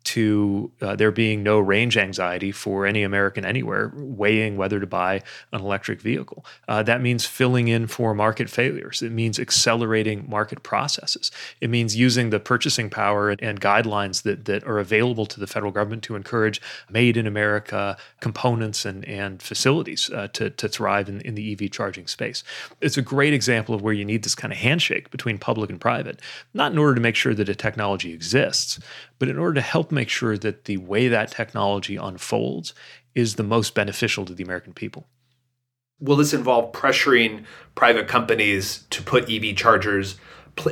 to 0.06 0.70
uh, 0.80 0.94
there 0.94 1.10
being 1.10 1.42
no 1.42 1.58
range 1.58 1.96
anxiety 1.96 2.52
for 2.52 2.86
any 2.86 3.02
American 3.02 3.44
anywhere 3.44 3.92
weighing 3.96 4.56
whether 4.56 4.78
to 4.78 4.86
buy 4.86 5.20
an 5.52 5.60
electric 5.60 6.00
vehicle. 6.00 6.46
Uh, 6.68 6.82
that 6.84 7.00
means 7.00 7.26
filling 7.26 7.66
in 7.66 7.88
for 7.88 8.14
market 8.14 8.48
failures. 8.48 9.02
It 9.02 9.10
means 9.10 9.40
accelerating 9.40 10.24
market 10.28 10.62
processes. 10.62 11.32
It 11.60 11.70
means 11.70 11.96
using 11.96 12.30
the 12.30 12.38
purchasing 12.38 12.88
power 12.88 13.30
and 13.30 13.60
guidelines 13.60 14.22
that, 14.22 14.44
that 14.44 14.62
are 14.64 14.78
available 14.78 15.26
to 15.26 15.40
the 15.40 15.46
federal 15.48 15.72
government 15.72 16.04
to 16.04 16.14
encourage 16.14 16.60
made 16.88 17.16
in 17.16 17.26
America 17.26 17.96
components 18.20 18.84
and, 18.84 19.04
and 19.06 19.42
facilities 19.42 20.08
uh, 20.10 20.28
to, 20.34 20.50
to 20.50 20.68
thrive 20.68 21.08
in, 21.08 21.20
in 21.22 21.34
the 21.34 21.52
EV 21.52 21.72
charging 21.72 22.06
space. 22.06 22.44
It's 22.80 22.96
a 22.96 23.02
great 23.02 23.34
example 23.34 23.74
of 23.74 23.82
where 23.82 23.94
you 23.94 24.04
need 24.04 24.22
this 24.22 24.36
kind 24.36 24.52
of 24.52 24.58
handshake 24.58 25.10
between 25.10 25.38
public 25.38 25.68
and 25.68 25.80
private, 25.80 26.20
not 26.54 26.70
in 26.70 26.78
order 26.78 26.94
to 26.94 27.00
make 27.00 27.16
sure 27.16 27.34
that 27.34 27.48
a 27.48 27.54
technology 27.56 28.12
exists, 28.12 28.78
but 29.18 29.28
in 29.28 29.38
order 29.38 29.54
to 29.54 29.60
help 29.60 29.90
make 29.90 30.08
sure 30.08 30.36
that 30.38 30.64
the 30.64 30.76
way 30.76 31.08
that 31.08 31.30
technology 31.30 31.96
unfolds 31.96 32.74
is 33.14 33.34
the 33.34 33.42
most 33.42 33.74
beneficial 33.74 34.24
to 34.24 34.34
the 34.34 34.44
American 34.44 34.72
people. 34.72 35.06
Will 35.98 36.16
this 36.16 36.34
involve 36.34 36.72
pressuring 36.72 37.44
private 37.74 38.06
companies 38.06 38.84
to 38.90 39.02
put 39.02 39.30
EV 39.30 39.56
chargers 39.56 40.16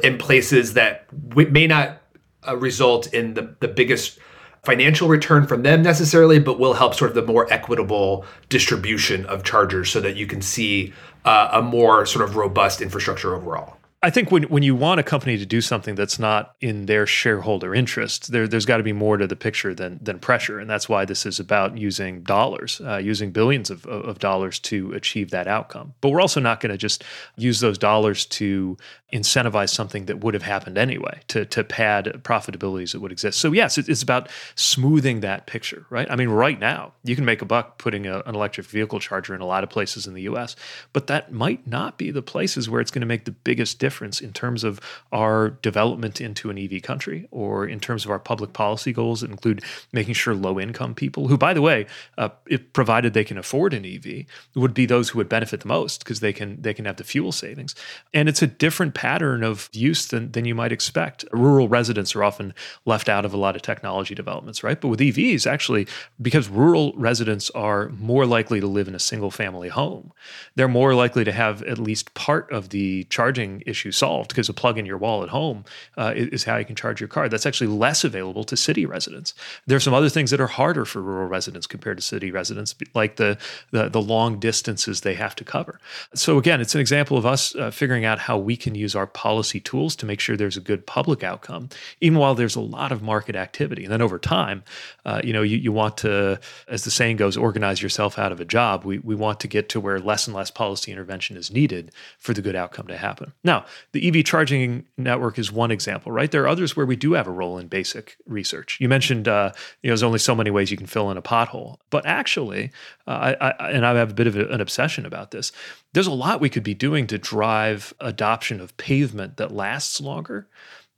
in 0.02 0.18
places 0.18 0.74
that 0.74 1.06
may 1.34 1.66
not 1.66 2.02
uh, 2.46 2.56
result 2.56 3.12
in 3.14 3.34
the, 3.34 3.56
the 3.60 3.68
biggest 3.68 4.18
financial 4.64 5.08
return 5.08 5.46
from 5.46 5.62
them 5.62 5.82
necessarily, 5.82 6.38
but 6.38 6.58
will 6.58 6.74
help 6.74 6.94
sort 6.94 7.10
of 7.10 7.14
the 7.14 7.22
more 7.22 7.50
equitable 7.52 8.24
distribution 8.48 9.26
of 9.26 9.44
chargers 9.44 9.90
so 9.90 10.00
that 10.00 10.16
you 10.16 10.26
can 10.26 10.40
see 10.40 10.92
uh, 11.24 11.48
a 11.52 11.62
more 11.62 12.06
sort 12.06 12.26
of 12.26 12.36
robust 12.36 12.80
infrastructure 12.80 13.34
overall? 13.34 13.78
I 14.04 14.10
think 14.10 14.30
when, 14.30 14.42
when 14.44 14.62
you 14.62 14.74
want 14.74 15.00
a 15.00 15.02
company 15.02 15.38
to 15.38 15.46
do 15.46 15.62
something 15.62 15.94
that's 15.94 16.18
not 16.18 16.56
in 16.60 16.84
their 16.84 17.06
shareholder 17.06 17.74
interest, 17.74 18.32
there, 18.32 18.46
there's 18.46 18.66
got 18.66 18.76
to 18.76 18.82
be 18.82 18.92
more 18.92 19.16
to 19.16 19.26
the 19.26 19.34
picture 19.34 19.74
than, 19.74 19.98
than 20.02 20.18
pressure. 20.18 20.58
And 20.58 20.68
that's 20.68 20.90
why 20.90 21.06
this 21.06 21.24
is 21.24 21.40
about 21.40 21.78
using 21.78 22.22
dollars, 22.22 22.82
uh, 22.84 22.98
using 22.98 23.30
billions 23.30 23.70
of, 23.70 23.86
of 23.86 24.18
dollars 24.18 24.58
to 24.58 24.92
achieve 24.92 25.30
that 25.30 25.46
outcome. 25.46 25.94
But 26.02 26.10
we're 26.10 26.20
also 26.20 26.38
not 26.38 26.60
going 26.60 26.70
to 26.72 26.76
just 26.76 27.02
use 27.36 27.60
those 27.60 27.78
dollars 27.78 28.26
to 28.26 28.76
incentivize 29.10 29.70
something 29.70 30.04
that 30.04 30.22
would 30.22 30.34
have 30.34 30.42
happened 30.42 30.76
anyway, 30.76 31.20
to, 31.28 31.46
to 31.46 31.64
pad 31.64 32.20
profitabilities 32.24 32.92
that 32.92 33.00
would 33.00 33.12
exist. 33.12 33.38
So, 33.38 33.52
yes, 33.52 33.78
it's 33.78 34.02
about 34.02 34.28
smoothing 34.54 35.20
that 35.20 35.46
picture, 35.46 35.86
right? 35.88 36.10
I 36.10 36.16
mean, 36.16 36.28
right 36.28 36.58
now, 36.58 36.92
you 37.04 37.16
can 37.16 37.24
make 37.24 37.40
a 37.40 37.46
buck 37.46 37.78
putting 37.78 38.06
a, 38.06 38.18
an 38.26 38.34
electric 38.34 38.66
vehicle 38.66 38.98
charger 38.98 39.34
in 39.34 39.40
a 39.40 39.46
lot 39.46 39.64
of 39.64 39.70
places 39.70 40.06
in 40.06 40.12
the 40.12 40.22
US, 40.22 40.56
but 40.92 41.06
that 41.06 41.32
might 41.32 41.66
not 41.66 41.96
be 41.96 42.10
the 42.10 42.22
places 42.22 42.68
where 42.68 42.82
it's 42.82 42.90
going 42.90 43.00
to 43.00 43.06
make 43.06 43.24
the 43.24 43.30
biggest 43.30 43.78
difference 43.78 43.93
difference 43.94 44.20
in 44.20 44.32
terms 44.32 44.64
of 44.64 44.80
our 45.12 45.50
development 45.62 46.20
into 46.20 46.50
an 46.50 46.58
EV 46.58 46.82
country 46.82 47.28
or 47.30 47.64
in 47.64 47.78
terms 47.78 48.04
of 48.04 48.10
our 48.10 48.18
public 48.18 48.52
policy 48.52 48.92
goals 48.92 49.20
that 49.20 49.30
include 49.30 49.62
making 49.92 50.14
sure 50.14 50.34
low 50.34 50.58
income 50.58 50.96
people, 50.96 51.28
who, 51.28 51.38
by 51.38 51.54
the 51.54 51.62
way, 51.62 51.86
uh, 52.18 52.28
if 52.48 52.60
provided 52.72 53.14
they 53.14 53.22
can 53.22 53.38
afford 53.38 53.72
an 53.72 53.84
EV, 53.84 54.26
would 54.56 54.74
be 54.74 54.84
those 54.84 55.10
who 55.10 55.18
would 55.18 55.28
benefit 55.28 55.60
the 55.60 55.68
most 55.68 56.00
because 56.02 56.18
they 56.18 56.32
can 56.32 56.60
they 56.60 56.74
can 56.74 56.86
have 56.86 56.96
the 56.96 57.04
fuel 57.04 57.30
savings. 57.30 57.76
And 58.12 58.28
it's 58.28 58.42
a 58.42 58.48
different 58.48 58.94
pattern 58.94 59.44
of 59.44 59.68
use 59.72 60.08
than, 60.08 60.32
than 60.32 60.44
you 60.44 60.56
might 60.56 60.72
expect. 60.72 61.24
Rural 61.30 61.68
residents 61.68 62.16
are 62.16 62.24
often 62.24 62.52
left 62.84 63.08
out 63.08 63.24
of 63.24 63.32
a 63.32 63.36
lot 63.36 63.54
of 63.54 63.62
technology 63.62 64.16
developments, 64.16 64.64
right? 64.64 64.80
But 64.80 64.88
with 64.88 64.98
EVs, 64.98 65.46
actually, 65.46 65.86
because 66.20 66.48
rural 66.48 66.92
residents 66.96 67.48
are 67.50 67.90
more 67.90 68.26
likely 68.26 68.58
to 68.58 68.66
live 68.66 68.88
in 68.88 68.96
a 68.96 68.98
single 68.98 69.30
family 69.30 69.68
home, 69.68 70.12
they're 70.56 70.66
more 70.66 70.94
likely 70.94 71.22
to 71.22 71.32
have 71.32 71.62
at 71.62 71.78
least 71.78 72.12
part 72.14 72.50
of 72.50 72.70
the 72.70 73.04
charging 73.04 73.62
issue 73.66 73.83
issue 73.84 73.92
solved 73.92 74.28
because 74.28 74.48
a 74.48 74.52
plug 74.52 74.78
in 74.78 74.86
your 74.86 74.98
wall 74.98 75.22
at 75.22 75.28
home 75.28 75.64
uh, 75.96 76.12
is 76.16 76.44
how 76.44 76.56
you 76.56 76.64
can 76.64 76.74
charge 76.74 77.00
your 77.00 77.08
car. 77.08 77.28
That's 77.28 77.46
actually 77.46 77.66
less 77.66 78.04
available 78.04 78.44
to 78.44 78.56
city 78.56 78.86
residents. 78.86 79.34
There 79.66 79.76
are 79.76 79.80
some 79.80 79.94
other 79.94 80.08
things 80.08 80.30
that 80.30 80.40
are 80.40 80.46
harder 80.46 80.84
for 80.84 81.02
rural 81.02 81.28
residents 81.28 81.66
compared 81.66 81.98
to 81.98 82.02
city 82.02 82.30
residents, 82.30 82.74
like 82.94 83.16
the 83.16 83.36
the, 83.70 83.88
the 83.88 84.00
long 84.00 84.40
distances 84.40 85.00
they 85.00 85.14
have 85.14 85.34
to 85.36 85.44
cover. 85.44 85.80
So 86.14 86.38
again, 86.38 86.60
it's 86.60 86.74
an 86.74 86.80
example 86.80 87.16
of 87.16 87.26
us 87.26 87.54
uh, 87.54 87.70
figuring 87.70 88.04
out 88.04 88.18
how 88.18 88.38
we 88.38 88.56
can 88.56 88.74
use 88.74 88.96
our 88.96 89.06
policy 89.06 89.60
tools 89.60 89.96
to 89.96 90.06
make 90.06 90.20
sure 90.20 90.36
there's 90.36 90.56
a 90.56 90.60
good 90.60 90.86
public 90.86 91.22
outcome, 91.22 91.68
even 92.00 92.18
while 92.18 92.34
there's 92.34 92.56
a 92.56 92.60
lot 92.60 92.92
of 92.92 93.02
market 93.02 93.36
activity. 93.36 93.84
And 93.84 93.92
then 93.92 94.02
over 94.02 94.18
time, 94.18 94.62
uh, 95.04 95.20
you 95.24 95.32
know, 95.32 95.42
you, 95.42 95.56
you 95.56 95.72
want 95.72 95.96
to, 95.98 96.40
as 96.68 96.84
the 96.84 96.90
saying 96.90 97.16
goes, 97.16 97.36
organize 97.36 97.82
yourself 97.82 98.18
out 98.18 98.32
of 98.32 98.40
a 98.40 98.44
job. 98.44 98.84
We 98.84 98.98
we 98.98 99.14
want 99.14 99.40
to 99.40 99.48
get 99.48 99.68
to 99.68 99.80
where 99.80 99.98
less 99.98 100.26
and 100.26 100.36
less 100.36 100.50
policy 100.50 100.90
intervention 100.92 101.36
is 101.36 101.50
needed 101.50 101.90
for 102.18 102.32
the 102.34 102.42
good 102.42 102.56
outcome 102.56 102.86
to 102.86 102.96
happen. 102.96 103.32
Now, 103.42 103.64
the 103.92 104.06
EV 104.08 104.24
charging 104.24 104.84
network 104.96 105.38
is 105.38 105.52
one 105.52 105.70
example, 105.70 106.12
right? 106.12 106.30
There 106.30 106.42
are 106.42 106.48
others 106.48 106.76
where 106.76 106.86
we 106.86 106.96
do 106.96 107.12
have 107.12 107.26
a 107.26 107.30
role 107.30 107.58
in 107.58 107.68
basic 107.68 108.16
research. 108.26 108.78
You 108.80 108.88
mentioned, 108.88 109.28
uh, 109.28 109.52
you 109.82 109.88
know, 109.88 109.92
there's 109.92 110.02
only 110.02 110.18
so 110.18 110.34
many 110.34 110.50
ways 110.50 110.70
you 110.70 110.76
can 110.76 110.86
fill 110.86 111.10
in 111.10 111.16
a 111.16 111.22
pothole, 111.22 111.78
but 111.90 112.04
actually, 112.06 112.70
uh, 113.06 113.34
I, 113.40 113.50
I, 113.50 113.70
and 113.70 113.86
I 113.86 113.94
have 113.94 114.10
a 114.10 114.14
bit 114.14 114.26
of 114.26 114.36
an 114.36 114.60
obsession 114.60 115.06
about 115.06 115.30
this. 115.30 115.52
There's 115.92 116.06
a 116.06 116.12
lot 116.12 116.40
we 116.40 116.50
could 116.50 116.64
be 116.64 116.74
doing 116.74 117.06
to 117.08 117.18
drive 117.18 117.94
adoption 118.00 118.60
of 118.60 118.76
pavement 118.76 119.36
that 119.36 119.52
lasts 119.52 120.00
longer 120.00 120.48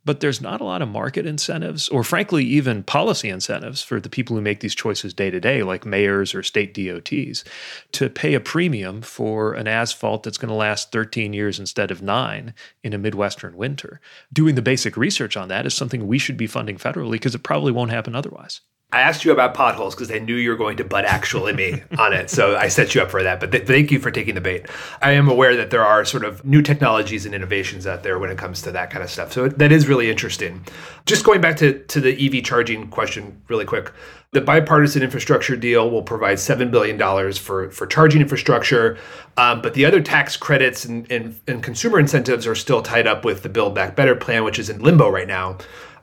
but 0.07 0.21
there's 0.21 0.39
not 0.39 0.61
a 0.61 0.63
lot 0.63 0.81
of 0.81 0.87
market 0.87 1.25
incentives 1.25 1.89
or 1.89 2.01
frankly 2.01 2.45
even 2.45 2.81
policy 2.81 3.29
incentives 3.29 3.83
for 3.83 3.99
the 3.99 4.09
people 4.09 4.37
who 4.37 4.41
make 4.41 4.61
these 4.61 4.73
choices 4.73 5.13
day 5.13 5.29
to 5.29 5.39
day 5.39 5.61
like 5.63 5.85
mayors 5.85 6.33
or 6.33 6.41
state 6.41 6.73
DOTs 6.73 7.43
to 7.91 8.09
pay 8.09 8.33
a 8.33 8.39
premium 8.39 9.01
for 9.01 9.53
an 9.53 9.67
asphalt 9.67 10.23
that's 10.23 10.37
going 10.37 10.47
to 10.47 10.55
last 10.55 10.93
13 10.93 11.33
years 11.33 11.59
instead 11.59 11.91
of 11.91 12.01
9 12.01 12.53
in 12.83 12.93
a 12.93 12.97
midwestern 12.97 13.57
winter. 13.57 13.99
Doing 14.31 14.55
the 14.55 14.61
basic 14.61 14.95
research 14.95 15.35
on 15.35 15.49
that 15.49 15.65
is 15.65 15.73
something 15.73 16.07
we 16.07 16.17
should 16.17 16.37
be 16.37 16.47
funding 16.47 16.77
federally 16.77 17.11
because 17.11 17.35
it 17.35 17.43
probably 17.43 17.73
won't 17.73 17.91
happen 17.91 18.15
otherwise 18.15 18.61
I 18.93 19.01
asked 19.01 19.25
you 19.25 19.33
about 19.33 19.53
potholes 19.53 19.95
because 19.95 20.09
I 20.09 20.19
knew 20.19 20.35
you 20.35 20.49
were 20.49 20.55
going 20.55 20.77
to 20.77 20.85
butt 20.85 21.03
actually 21.03 21.51
me 21.51 21.83
on 21.99 22.13
it. 22.13 22.29
So 22.29 22.55
I 22.55 22.69
set 22.69 22.95
you 22.95 23.01
up 23.01 23.11
for 23.11 23.21
that. 23.21 23.41
But 23.41 23.51
th- 23.51 23.67
thank 23.67 23.91
you 23.91 23.99
for 23.99 24.11
taking 24.11 24.33
the 24.33 24.41
bait. 24.41 24.65
I 25.01 25.11
am 25.11 25.27
aware 25.27 25.57
that 25.57 25.71
there 25.71 25.83
are 25.83 26.05
sort 26.05 26.23
of 26.23 26.45
new 26.45 26.61
technologies 26.61 27.25
and 27.25 27.35
innovations 27.35 27.85
out 27.85 28.03
there 28.03 28.17
when 28.17 28.29
it 28.29 28.37
comes 28.37 28.61
to 28.61 28.71
that 28.71 28.89
kind 28.89 29.03
of 29.03 29.09
stuff. 29.09 29.33
So 29.33 29.49
that 29.49 29.73
is 29.73 29.89
really 29.89 30.09
interesting. 30.09 30.65
Just 31.05 31.25
going 31.25 31.41
back 31.41 31.57
to, 31.57 31.83
to 31.83 31.99
the 31.99 32.13
EV 32.25 32.45
charging 32.45 32.87
question 32.87 33.41
really 33.49 33.65
quick. 33.65 33.91
The 34.31 34.39
bipartisan 34.39 35.03
infrastructure 35.03 35.57
deal 35.57 35.89
will 35.89 36.03
provide 36.03 36.37
$7 36.37 36.71
billion 36.71 37.33
for, 37.33 37.69
for 37.71 37.87
charging 37.87 38.21
infrastructure. 38.21 38.97
Um, 39.35 39.61
but 39.61 39.73
the 39.73 39.83
other 39.83 39.99
tax 39.99 40.37
credits 40.37 40.85
and, 40.85 41.11
and, 41.11 41.37
and 41.45 41.61
consumer 41.61 41.99
incentives 41.99 42.47
are 42.47 42.55
still 42.55 42.81
tied 42.81 43.05
up 43.05 43.25
with 43.25 43.43
the 43.43 43.49
Build 43.49 43.75
Back 43.75 43.97
Better 43.97 44.15
plan, 44.15 44.45
which 44.45 44.59
is 44.59 44.69
in 44.69 44.79
limbo 44.79 45.09
right 45.09 45.27
now. 45.27 45.57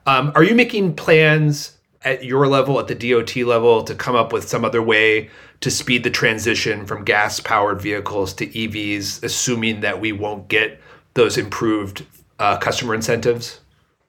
Um, 0.06 0.32
are 0.34 0.42
you 0.42 0.54
making 0.54 0.96
plans 0.96 1.78
at 2.04 2.24
your 2.24 2.46
level, 2.46 2.78
at 2.78 2.86
the 2.86 2.94
DOT 2.94 3.36
level, 3.36 3.82
to 3.84 3.94
come 3.94 4.14
up 4.14 4.32
with 4.32 4.48
some 4.48 4.64
other 4.64 4.82
way 4.82 5.30
to 5.60 5.70
speed 5.70 6.04
the 6.04 6.10
transition 6.10 6.86
from 6.86 7.04
gas 7.04 7.40
powered 7.40 7.80
vehicles 7.80 8.34
to 8.34 8.46
EVs, 8.46 9.22
assuming 9.22 9.80
that 9.80 10.00
we 10.00 10.12
won't 10.12 10.48
get 10.48 10.80
those 11.14 11.38
improved 11.38 12.04
uh, 12.38 12.56
customer 12.58 12.94
incentives? 12.94 13.60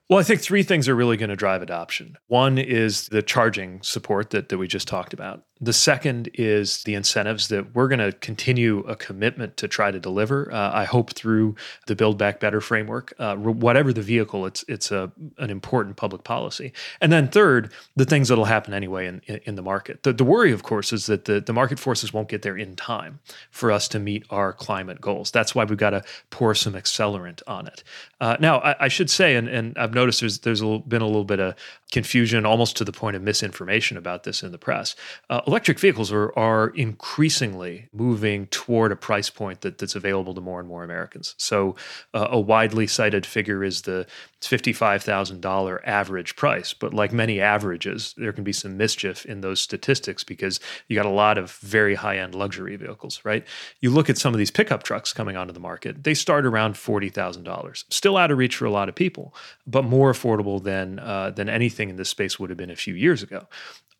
Well, 0.07 0.19
I 0.19 0.23
think 0.23 0.41
three 0.41 0.61
things 0.61 0.87
are 0.87 0.93
really 0.93 1.17
going 1.17 1.31
to 1.31 1.35
drive 1.35 1.63
adoption. 1.63 2.15
One 2.27 2.59
is 2.59 3.09
the 3.09 3.23
charging 3.23 3.81
support 3.81 4.29
that, 4.29 4.49
that 4.49 4.57
we 4.59 4.67
just 4.67 4.87
talked 4.87 5.13
about. 5.13 5.43
The 5.61 5.73
second 5.73 6.29
is 6.33 6.83
the 6.83 6.95
incentives 6.95 7.47
that 7.47 7.73
we're 7.73 7.87
going 7.87 7.99
to 7.99 8.11
continue 8.11 8.79
a 8.81 8.95
commitment 8.97 9.55
to 9.57 9.69
try 9.69 9.89
to 9.89 9.99
deliver. 9.99 10.51
Uh, 10.51 10.71
I 10.73 10.83
hope 10.83 11.13
through 11.13 11.55
the 11.87 11.95
Build 11.95 12.17
Back 12.17 12.41
Better 12.41 12.59
framework, 12.59 13.13
uh, 13.19 13.35
whatever 13.37 13.93
the 13.93 14.01
vehicle, 14.01 14.45
it's 14.45 14.65
it's 14.67 14.91
a 14.91 15.13
an 15.37 15.49
important 15.49 15.95
public 15.95 16.25
policy. 16.25 16.73
And 16.99 17.09
then 17.09 17.29
third, 17.29 17.71
the 17.95 18.03
things 18.03 18.27
that'll 18.27 18.45
happen 18.45 18.73
anyway 18.73 19.07
in, 19.07 19.21
in, 19.27 19.39
in 19.45 19.55
the 19.55 19.61
market. 19.61 20.03
The, 20.03 20.11
the 20.11 20.25
worry, 20.25 20.51
of 20.51 20.63
course, 20.63 20.91
is 20.91 21.05
that 21.05 21.23
the, 21.23 21.39
the 21.39 21.53
market 21.53 21.79
forces 21.79 22.11
won't 22.11 22.27
get 22.27 22.41
there 22.41 22.57
in 22.57 22.75
time 22.75 23.21
for 23.49 23.71
us 23.71 23.87
to 23.89 23.99
meet 23.99 24.25
our 24.29 24.51
climate 24.51 24.99
goals. 24.99 25.31
That's 25.31 25.55
why 25.55 25.63
we've 25.63 25.77
got 25.77 25.91
to 25.91 26.03
pour 26.31 26.53
some 26.53 26.73
accelerant 26.73 27.41
on 27.47 27.65
it. 27.65 27.81
Uh, 28.21 28.37
now, 28.39 28.59
I, 28.59 28.85
I, 28.85 28.87
should 28.87 29.09
say, 29.09 29.35
and, 29.35 29.49
and 29.49 29.77
I've 29.77 29.93
noticed 29.93 30.21
there's 30.21 30.39
there's 30.39 30.61
a 30.61 30.65
little, 30.65 30.79
been 30.79 31.01
a 31.01 31.05
little 31.05 31.25
bit 31.25 31.41
of 31.41 31.55
confusion, 31.91 32.45
almost 32.45 32.77
to 32.77 32.85
the 32.85 32.91
point 32.91 33.15
of 33.15 33.21
misinformation 33.21 33.97
about 33.97 34.23
this 34.23 34.41
in 34.41 34.51
the 34.51 34.57
press. 34.57 34.95
Uh, 35.29 35.41
electric 35.45 35.79
vehicles 35.79 36.11
are, 36.11 36.37
are 36.37 36.69
increasingly 36.69 37.89
moving 37.91 38.47
toward 38.47 38.91
a 38.91 38.95
price 38.95 39.29
point 39.29 39.61
that, 39.61 39.77
that's 39.77 39.95
available 39.95 40.33
to 40.33 40.41
more 40.41 40.59
and 40.59 40.67
more 40.67 40.83
Americans. 40.83 41.35
So, 41.37 41.75
uh, 42.13 42.27
a 42.31 42.39
widely 42.39 42.87
cited 42.87 43.25
figure 43.25 43.63
is 43.63 43.81
the 43.81 44.07
$55,000 44.41 45.79
average 45.83 46.35
price. 46.35 46.73
But 46.73 46.93
like 46.93 47.11
many 47.11 47.41
averages, 47.41 48.13
there 48.17 48.31
can 48.31 48.43
be 48.43 48.53
some 48.53 48.77
mischief 48.77 49.25
in 49.25 49.41
those 49.41 49.59
statistics 49.59 50.23
because 50.23 50.59
you 50.87 50.95
got 50.95 51.05
a 51.05 51.09
lot 51.09 51.37
of 51.37 51.51
very 51.57 51.95
high 51.95 52.17
end 52.17 52.35
luxury 52.35 52.75
vehicles, 52.75 53.21
right? 53.23 53.45
You 53.79 53.89
look 53.89 54.09
at 54.09 54.17
some 54.17 54.33
of 54.33 54.37
these 54.37 54.51
pickup 54.51 54.83
trucks 54.83 55.13
coming 55.13 55.35
onto 55.35 55.53
the 55.53 55.59
market, 55.59 56.03
they 56.03 56.13
start 56.13 56.45
around 56.45 56.75
$40,000. 56.75 57.83
Still 58.05 58.17
out 58.17 58.29
of 58.29 58.37
reach 58.37 58.55
for 58.55 58.65
a 58.65 58.69
lot 58.69 58.87
of 58.87 58.93
people, 58.93 59.33
but 59.65 59.83
more 59.83 60.13
affordable 60.13 60.63
than, 60.63 60.99
uh, 60.99 61.31
than 61.31 61.49
anything 61.49 61.89
in 61.89 61.95
this 61.95 62.07
space 62.07 62.39
would 62.39 62.51
have 62.51 62.57
been 62.57 62.69
a 62.69 62.75
few 62.75 62.93
years 62.93 63.23
ago 63.23 63.47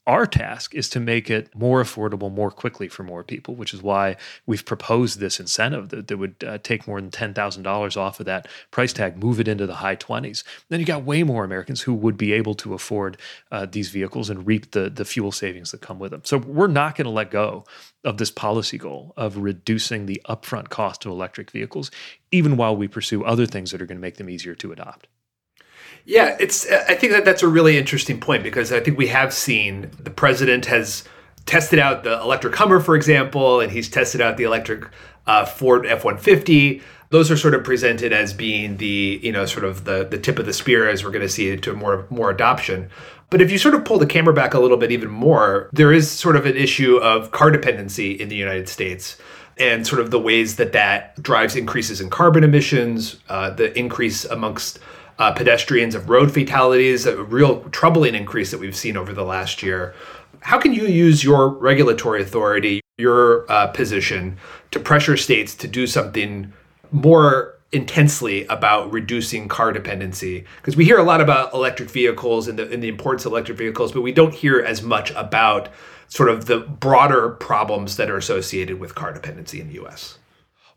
our 0.07 0.25
task 0.27 0.75
is 0.75 0.89
to 0.89 0.99
make 0.99 1.29
it 1.29 1.49
more 1.55 1.81
affordable 1.81 2.31
more 2.31 2.51
quickly 2.51 2.87
for 2.87 3.03
more 3.03 3.23
people, 3.23 3.55
which 3.55 3.73
is 3.73 3.81
why 3.81 4.15
we've 4.45 4.65
proposed 4.65 5.19
this 5.19 5.39
incentive 5.39 5.89
that, 5.89 6.07
that 6.07 6.17
would 6.17 6.35
uh, 6.45 6.57
take 6.59 6.87
more 6.87 7.01
than 7.01 7.09
$10,000 7.09 7.97
off 7.97 8.19
of 8.19 8.25
that 8.25 8.47
price 8.71 8.93
tag, 8.93 9.17
move 9.17 9.39
it 9.39 9.47
into 9.47 9.65
the 9.65 9.75
high 9.75 9.95
20s. 9.95 10.43
Then 10.69 10.79
you 10.79 10.85
got 10.85 11.03
way 11.03 11.23
more 11.23 11.43
Americans 11.43 11.81
who 11.81 11.93
would 11.93 12.17
be 12.17 12.33
able 12.33 12.53
to 12.55 12.73
afford 12.73 13.17
uh, 13.51 13.65
these 13.65 13.89
vehicles 13.89 14.29
and 14.29 14.45
reap 14.45 14.71
the, 14.71 14.89
the 14.89 15.05
fuel 15.05 15.31
savings 15.31 15.71
that 15.71 15.81
come 15.81 15.97
with 15.97 16.11
them. 16.11 16.21
So 16.23 16.37
we're 16.37 16.67
not 16.67 16.95
going 16.95 17.05
to 17.05 17.11
let 17.11 17.31
go 17.31 17.65
of 18.03 18.17
this 18.17 18.31
policy 18.31 18.77
goal 18.77 19.13
of 19.17 19.37
reducing 19.37 20.05
the 20.05 20.21
upfront 20.29 20.69
cost 20.69 21.05
of 21.05 21.11
electric 21.11 21.49
vehicles, 21.49 21.89
even 22.31 22.57
while 22.57 22.75
we 22.75 22.87
pursue 22.87 23.23
other 23.23 23.47
things 23.47 23.71
that 23.71 23.81
are 23.81 23.85
going 23.87 23.97
to 23.97 24.01
make 24.01 24.17
them 24.17 24.29
easier 24.29 24.53
to 24.55 24.71
adopt. 24.71 25.07
Yeah, 26.05 26.37
it's. 26.39 26.69
I 26.69 26.93
think 26.95 27.13
that 27.13 27.25
that's 27.25 27.41
a 27.43 27.47
really 27.47 27.77
interesting 27.77 28.19
point 28.19 28.43
because 28.43 28.71
I 28.71 28.79
think 28.79 28.97
we 28.97 29.07
have 29.07 29.33
seen 29.33 29.89
the 29.99 30.11
president 30.11 30.67
has 30.67 31.03
tested 31.45 31.79
out 31.79 32.03
the 32.03 32.19
electric 32.21 32.55
Hummer, 32.55 32.79
for 32.79 32.95
example, 32.95 33.59
and 33.59 33.71
he's 33.71 33.89
tested 33.89 34.21
out 34.21 34.37
the 34.37 34.43
electric 34.43 34.87
uh, 35.25 35.45
Ford 35.45 35.85
F 35.85 36.05
one 36.05 36.17
fifty. 36.17 36.81
Those 37.09 37.31
are 37.31 37.37
sort 37.37 37.53
of 37.53 37.63
presented 37.63 38.13
as 38.13 38.33
being 38.33 38.77
the 38.77 39.19
you 39.23 39.31
know 39.31 39.45
sort 39.45 39.65
of 39.65 39.85
the 39.85 40.05
the 40.05 40.17
tip 40.17 40.37
of 40.37 40.45
the 40.45 40.53
spear 40.53 40.87
as 40.87 41.03
we're 41.03 41.11
going 41.11 41.21
to 41.21 41.29
see 41.29 41.49
into 41.49 41.73
more 41.73 42.05
more 42.09 42.29
adoption. 42.29 42.89
But 43.31 43.41
if 43.41 43.51
you 43.51 43.57
sort 43.57 43.73
of 43.73 43.83
pull 43.83 43.97
the 43.97 44.05
camera 44.05 44.33
back 44.33 44.53
a 44.53 44.59
little 44.59 44.77
bit 44.77 44.91
even 44.91 45.09
more, 45.09 45.69
there 45.73 45.91
is 45.91 46.09
sort 46.09 46.35
of 46.35 46.45
an 46.45 46.55
issue 46.55 46.97
of 46.97 47.31
car 47.31 47.49
dependency 47.49 48.11
in 48.11 48.29
the 48.29 48.35
United 48.35 48.69
States 48.69 49.17
and 49.57 49.87
sort 49.87 50.01
of 50.01 50.11
the 50.11 50.19
ways 50.19 50.57
that 50.57 50.73
that 50.73 51.21
drives 51.21 51.55
increases 51.55 52.01
in 52.01 52.09
carbon 52.09 52.43
emissions, 52.43 53.17
uh, 53.29 53.49
the 53.49 53.77
increase 53.77 54.25
amongst 54.25 54.79
uh, 55.19 55.31
pedestrians 55.31 55.95
of 55.95 56.09
road 56.09 56.31
fatalities, 56.31 57.05
a 57.05 57.23
real 57.23 57.61
troubling 57.69 58.15
increase 58.15 58.51
that 58.51 58.59
we've 58.59 58.75
seen 58.75 58.97
over 58.97 59.13
the 59.13 59.23
last 59.23 59.63
year. 59.63 59.93
How 60.41 60.59
can 60.59 60.73
you 60.73 60.85
use 60.87 61.23
your 61.23 61.49
regulatory 61.49 62.21
authority, 62.21 62.81
your 62.97 63.49
uh, 63.51 63.67
position, 63.67 64.37
to 64.71 64.79
pressure 64.79 65.17
states 65.17 65.55
to 65.55 65.67
do 65.67 65.87
something 65.87 66.53
more 66.91 67.55
intensely 67.71 68.45
about 68.45 68.91
reducing 68.93 69.47
car 69.47 69.73
dependency 69.73 70.45
because 70.57 70.77
we 70.77 70.85
hear 70.85 70.97
a 70.97 71.03
lot 71.03 71.19
about 71.19 71.53
electric 71.53 71.89
vehicles 71.89 72.47
and 72.47 72.59
the, 72.59 72.71
and 72.71 72.81
the 72.81 72.87
importance 72.87 73.25
of 73.25 73.31
electric 73.31 73.57
vehicles, 73.57 73.91
but 73.91 74.01
we 74.01 74.11
don't 74.11 74.33
hear 74.33 74.59
as 74.59 74.81
much 74.81 75.11
about 75.11 75.69
sort 76.07 76.29
of 76.29 76.45
the 76.45 76.59
broader 76.59 77.29
problems 77.29 77.97
that 77.97 78.09
are 78.09 78.17
associated 78.17 78.79
with 78.79 78.95
car 78.95 79.11
dependency 79.11 79.59
in 79.59 79.67
the 79.67 79.83
US. 79.83 80.19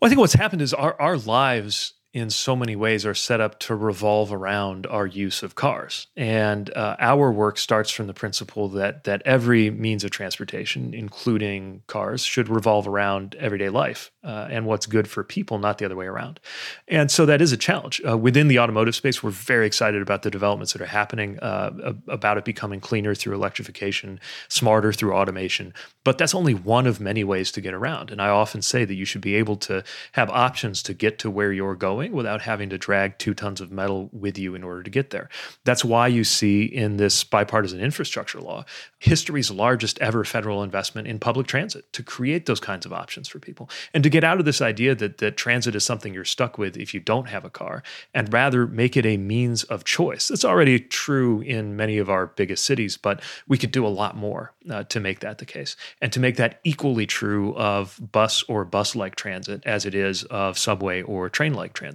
Well, 0.00 0.07
I 0.07 0.09
think 0.09 0.21
what's 0.21 0.35
happened 0.35 0.62
is 0.62 0.73
our, 0.73 1.00
our 1.00 1.16
lives 1.18 1.95
in 2.14 2.30
so 2.30 2.56
many 2.56 2.74
ways 2.74 3.04
are 3.04 3.14
set 3.14 3.38
up 3.38 3.58
to 3.60 3.74
revolve 3.74 4.32
around 4.32 4.86
our 4.86 5.06
use 5.06 5.42
of 5.42 5.54
cars. 5.54 6.06
And 6.16 6.74
uh, 6.74 6.96
our 6.98 7.30
work 7.30 7.58
starts 7.58 7.90
from 7.90 8.06
the 8.06 8.14
principle 8.14 8.68
that 8.70 9.04
that 9.04 9.20
every 9.26 9.70
means 9.70 10.04
of 10.04 10.10
transportation, 10.10 10.94
including 10.94 11.82
cars, 11.86 12.24
should 12.24 12.48
revolve 12.48 12.88
around 12.88 13.34
everyday 13.38 13.68
life 13.68 14.10
uh, 14.24 14.48
and 14.50 14.64
what's 14.64 14.86
good 14.86 15.06
for 15.06 15.22
people, 15.22 15.58
not 15.58 15.76
the 15.76 15.84
other 15.84 15.96
way 15.96 16.06
around. 16.06 16.40
And 16.86 17.10
so 17.10 17.26
that 17.26 17.42
is 17.42 17.52
a 17.52 17.58
challenge. 17.58 18.00
Uh, 18.08 18.16
within 18.16 18.48
the 18.48 18.58
automotive 18.58 18.94
space, 18.94 19.22
we're 19.22 19.30
very 19.30 19.66
excited 19.66 20.00
about 20.00 20.22
the 20.22 20.30
developments 20.30 20.72
that 20.72 20.80
are 20.80 20.86
happening 20.86 21.38
uh, 21.40 21.92
about 22.08 22.38
it 22.38 22.44
becoming 22.46 22.80
cleaner 22.80 23.14
through 23.14 23.34
electrification, 23.34 24.18
smarter 24.48 24.94
through 24.94 25.12
automation. 25.12 25.74
But 26.04 26.16
that's 26.16 26.34
only 26.34 26.54
one 26.54 26.86
of 26.86 27.00
many 27.00 27.22
ways 27.22 27.52
to 27.52 27.60
get 27.60 27.74
around. 27.74 28.10
And 28.10 28.22
I 28.22 28.28
often 28.28 28.62
say 28.62 28.86
that 28.86 28.94
you 28.94 29.04
should 29.04 29.20
be 29.20 29.34
able 29.34 29.56
to 29.56 29.84
have 30.12 30.30
options 30.30 30.82
to 30.84 30.94
get 30.94 31.18
to 31.18 31.30
where 31.30 31.52
you're 31.52 31.74
going 31.74 31.98
going 31.99 32.12
without 32.12 32.40
having 32.40 32.69
to 32.71 32.78
drag 32.78 33.19
two 33.19 33.35
tons 33.35 33.61
of 33.61 33.73
metal 33.73 34.09
with 34.12 34.38
you 34.38 34.55
in 34.55 34.62
order 34.62 34.83
to 34.83 34.90
get 34.90 35.11
there. 35.11 35.28
That's 35.64 35.85
why 35.85 36.07
you 36.07 36.25
see 36.25 36.64
in 36.64 36.97
this 36.97 37.25
bipartisan 37.25 37.81
infrastructure 37.81 38.40
law 38.40 38.64
history's 39.00 39.50
largest 39.50 39.99
ever 40.00 40.25
federal 40.25 40.62
investment 40.62 41.07
in 41.07 41.19
public 41.19 41.47
transit 41.47 41.93
to 41.93 42.02
create 42.02 42.47
those 42.47 42.61
kinds 42.61 42.85
of 42.85 42.93
options 42.93 43.28
for 43.28 43.38
people 43.38 43.71
and 43.95 44.02
to 44.02 44.11
get 44.11 44.25
out 44.25 44.38
of 44.38 44.45
this 44.45 44.61
idea 44.61 44.95
that, 44.95 45.19
that 45.19 45.37
transit 45.37 45.75
is 45.75 45.85
something 45.85 46.12
you're 46.12 46.25
stuck 46.25 46.59
with 46.59 46.76
if 46.76 46.93
you 46.93 47.00
don't 47.00 47.28
have 47.28 47.45
a 47.45 47.50
car 47.50 47.83
and 48.12 48.33
rather 48.33 48.67
make 48.67 48.97
it 48.97 49.07
a 49.07 49.17
means 49.17 49.62
of 49.64 49.85
choice. 49.85 50.31
It's 50.31 50.45
already 50.45 50.81
true 50.81 51.40
in 51.40 51.76
many 51.76 51.99
of 51.99 52.11
our 52.11 52.26
biggest 52.26 52.64
cities, 52.64 52.97
but 52.97 53.21
we 53.47 53.57
could 53.57 53.71
do 53.71 53.87
a 53.87 53.88
lot 53.88 54.17
more 54.17 54.52
uh, 54.69 54.85
to 54.85 55.00
make 55.00 55.21
that 55.21 55.38
the 55.38 55.47
case 55.47 55.76
and 56.00 56.12
to 56.12 56.21
make 56.21 56.37
that 56.37 56.61
equally 56.64 57.07
true 57.07 57.55
of 57.57 58.00
bus 58.12 58.43
or 58.49 58.64
bus 58.64 58.97
like 58.97 59.14
transit 59.14 59.62
as 59.64 59.85
it 59.85 59.95
is 59.95 60.25
of 60.25 60.59
subway 60.59 61.02
or 61.02 61.28
train 61.28 61.55
like 61.55 61.73
transit. 61.73 61.88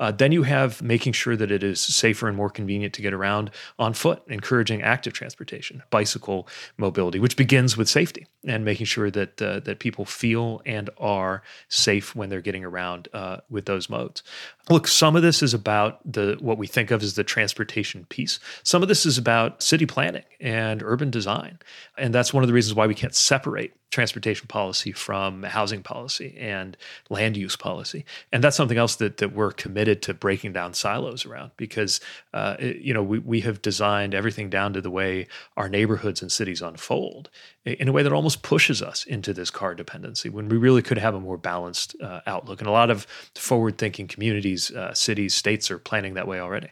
Uh, 0.00 0.10
then 0.10 0.32
you 0.32 0.42
have 0.42 0.80
making 0.82 1.12
sure 1.12 1.36
that 1.36 1.50
it 1.50 1.62
is 1.62 1.80
safer 1.80 2.28
and 2.28 2.36
more 2.36 2.50
convenient 2.50 2.94
to 2.94 3.02
get 3.02 3.12
around 3.12 3.50
on 3.78 3.92
foot, 3.92 4.22
encouraging 4.28 4.82
active 4.82 5.12
transportation, 5.12 5.82
bicycle 5.90 6.48
mobility, 6.76 7.18
which 7.18 7.36
begins 7.36 7.76
with 7.76 7.88
safety 7.88 8.26
and 8.44 8.64
making 8.64 8.86
sure 8.86 9.10
that 9.10 9.40
uh, 9.42 9.60
that 9.60 9.78
people 9.78 10.04
feel 10.04 10.62
and 10.64 10.90
are 10.98 11.42
safe 11.68 12.14
when 12.14 12.28
they're 12.28 12.40
getting 12.40 12.64
around 12.64 13.08
uh, 13.12 13.38
with 13.50 13.66
those 13.66 13.90
modes. 13.90 14.22
Look, 14.70 14.86
some 14.86 15.16
of 15.16 15.22
this 15.22 15.42
is 15.42 15.54
about 15.54 16.00
the 16.10 16.36
what 16.40 16.58
we 16.58 16.66
think 16.66 16.90
of 16.90 17.02
as 17.02 17.14
the 17.14 17.24
transportation 17.24 18.04
piece. 18.06 18.38
Some 18.62 18.82
of 18.82 18.88
this 18.88 19.06
is 19.06 19.18
about 19.18 19.62
city 19.62 19.86
planning 19.86 20.24
and 20.40 20.82
urban 20.82 21.10
design, 21.10 21.58
and 21.96 22.14
that's 22.14 22.32
one 22.32 22.42
of 22.42 22.48
the 22.48 22.54
reasons 22.54 22.74
why 22.74 22.86
we 22.86 22.94
can't 22.94 23.14
separate 23.14 23.74
transportation 23.90 24.46
policy 24.46 24.92
from 24.92 25.42
housing 25.42 25.82
policy 25.82 26.36
and 26.38 26.76
land 27.08 27.36
use 27.36 27.56
policy. 27.56 28.04
And 28.32 28.44
that's 28.44 28.56
something 28.56 28.76
else 28.76 28.96
that 28.96 29.16
that 29.18 29.32
we're 29.32 29.52
committed 29.52 30.02
to 30.02 30.14
breaking 30.14 30.52
down 30.52 30.74
silos 30.74 31.24
around 31.24 31.52
because 31.56 32.00
uh, 32.34 32.56
it, 32.58 32.76
you 32.76 32.92
know 32.92 33.02
we 33.02 33.18
we 33.18 33.40
have 33.40 33.62
designed 33.62 34.14
everything 34.14 34.50
down 34.50 34.72
to 34.74 34.80
the 34.80 34.90
way 34.90 35.26
our 35.56 35.68
neighborhoods 35.68 36.20
and 36.20 36.30
cities 36.30 36.60
unfold 36.60 37.30
in 37.64 37.88
a 37.88 37.92
way 37.92 38.02
that 38.02 38.12
almost 38.12 38.42
pushes 38.42 38.82
us 38.82 39.04
into 39.04 39.32
this 39.32 39.50
car 39.50 39.74
dependency 39.74 40.28
when 40.28 40.48
we 40.48 40.56
really 40.56 40.82
could 40.82 40.98
have 40.98 41.14
a 41.14 41.20
more 41.20 41.36
balanced 41.36 41.96
uh, 42.00 42.20
outlook. 42.26 42.60
And 42.60 42.68
a 42.68 42.72
lot 42.72 42.90
of 42.90 43.06
forward 43.34 43.78
thinking 43.78 44.06
communities, 44.06 44.70
uh, 44.70 44.94
cities, 44.94 45.34
states 45.34 45.70
are 45.70 45.78
planning 45.78 46.14
that 46.14 46.26
way 46.26 46.40
already. 46.40 46.70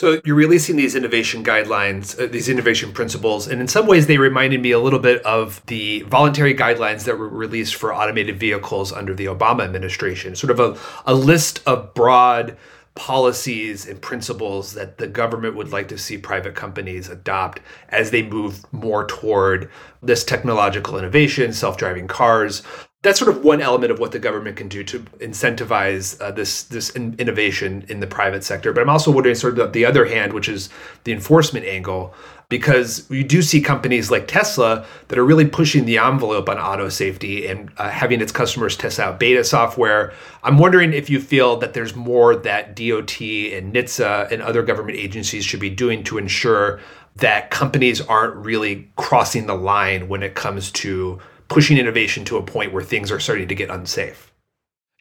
So 0.00 0.18
you're 0.24 0.34
releasing 0.34 0.76
these 0.76 0.94
innovation 0.94 1.44
guidelines, 1.44 2.18
uh, 2.18 2.26
these 2.26 2.48
innovation 2.48 2.90
principles, 2.90 3.46
and 3.46 3.60
in 3.60 3.68
some 3.68 3.86
ways 3.86 4.06
they 4.06 4.16
reminded 4.16 4.62
me 4.62 4.70
a 4.70 4.78
little 4.78 4.98
bit 4.98 5.22
of 5.26 5.60
the 5.66 6.00
voluntary 6.04 6.54
guidelines 6.54 7.04
that 7.04 7.18
were 7.18 7.28
released 7.28 7.74
for 7.74 7.92
automated 7.92 8.40
vehicles 8.40 8.94
under 8.94 9.12
the 9.12 9.26
Obama 9.26 9.62
administration. 9.62 10.34
Sort 10.34 10.52
of 10.52 10.58
a, 10.58 10.78
a 11.04 11.12
list 11.12 11.60
of 11.66 11.92
broad 11.92 12.56
policies 12.94 13.86
and 13.86 14.00
principles 14.00 14.72
that 14.72 14.96
the 14.96 15.06
government 15.06 15.54
would 15.54 15.70
like 15.70 15.88
to 15.88 15.98
see 15.98 16.16
private 16.16 16.54
companies 16.54 17.10
adopt 17.10 17.60
as 17.90 18.10
they 18.10 18.22
move 18.22 18.64
more 18.72 19.04
toward 19.06 19.70
this 20.02 20.24
technological 20.24 20.98
innovation, 20.98 21.52
self-driving 21.52 22.08
cars. 22.08 22.62
That's 23.02 23.18
sort 23.18 23.34
of 23.34 23.42
one 23.42 23.62
element 23.62 23.90
of 23.90 23.98
what 23.98 24.12
the 24.12 24.18
government 24.18 24.56
can 24.56 24.68
do 24.68 24.84
to 24.84 25.00
incentivize 25.20 26.20
uh, 26.20 26.30
this 26.32 26.64
this 26.64 26.90
in- 26.90 27.14
innovation 27.18 27.84
in 27.88 28.00
the 28.00 28.06
private 28.06 28.44
sector. 28.44 28.72
But 28.72 28.82
I'm 28.82 28.90
also 28.90 29.10
wondering, 29.10 29.34
sort 29.34 29.58
of 29.58 29.72
the 29.72 29.86
other 29.86 30.04
hand, 30.04 30.32
which 30.34 30.48
is 30.48 30.68
the 31.04 31.12
enforcement 31.12 31.64
angle 31.64 32.14
because 32.50 33.08
you 33.08 33.24
do 33.24 33.40
see 33.40 33.60
companies 33.62 34.10
like 34.10 34.26
Tesla 34.26 34.84
that 35.08 35.18
are 35.18 35.24
really 35.24 35.46
pushing 35.46 35.86
the 35.86 35.96
envelope 35.96 36.48
on 36.48 36.58
auto 36.58 36.88
safety 36.88 37.46
and 37.46 37.70
uh, 37.78 37.88
having 37.88 38.20
its 38.20 38.32
customers 38.32 38.76
test 38.76 38.98
out 38.98 39.18
beta 39.18 39.44
software. 39.44 40.12
I'm 40.42 40.58
wondering 40.58 40.92
if 40.92 41.08
you 41.08 41.20
feel 41.20 41.56
that 41.58 41.72
there's 41.72 41.94
more 41.94 42.34
that 42.34 42.74
DOT 42.74 43.20
and 43.20 43.72
NHTSA 43.72 44.32
and 44.32 44.42
other 44.42 44.62
government 44.62 44.98
agencies 44.98 45.44
should 45.44 45.60
be 45.60 45.70
doing 45.70 46.02
to 46.04 46.18
ensure 46.18 46.80
that 47.16 47.50
companies 47.50 48.00
aren't 48.00 48.34
really 48.34 48.90
crossing 48.96 49.46
the 49.46 49.54
line 49.54 50.08
when 50.08 50.22
it 50.22 50.34
comes 50.34 50.72
to 50.72 51.20
pushing 51.50 51.76
innovation 51.76 52.24
to 52.24 52.38
a 52.38 52.42
point 52.42 52.72
where 52.72 52.82
things 52.82 53.10
are 53.10 53.20
starting 53.20 53.48
to 53.48 53.54
get 53.54 53.68
unsafe. 53.68 54.32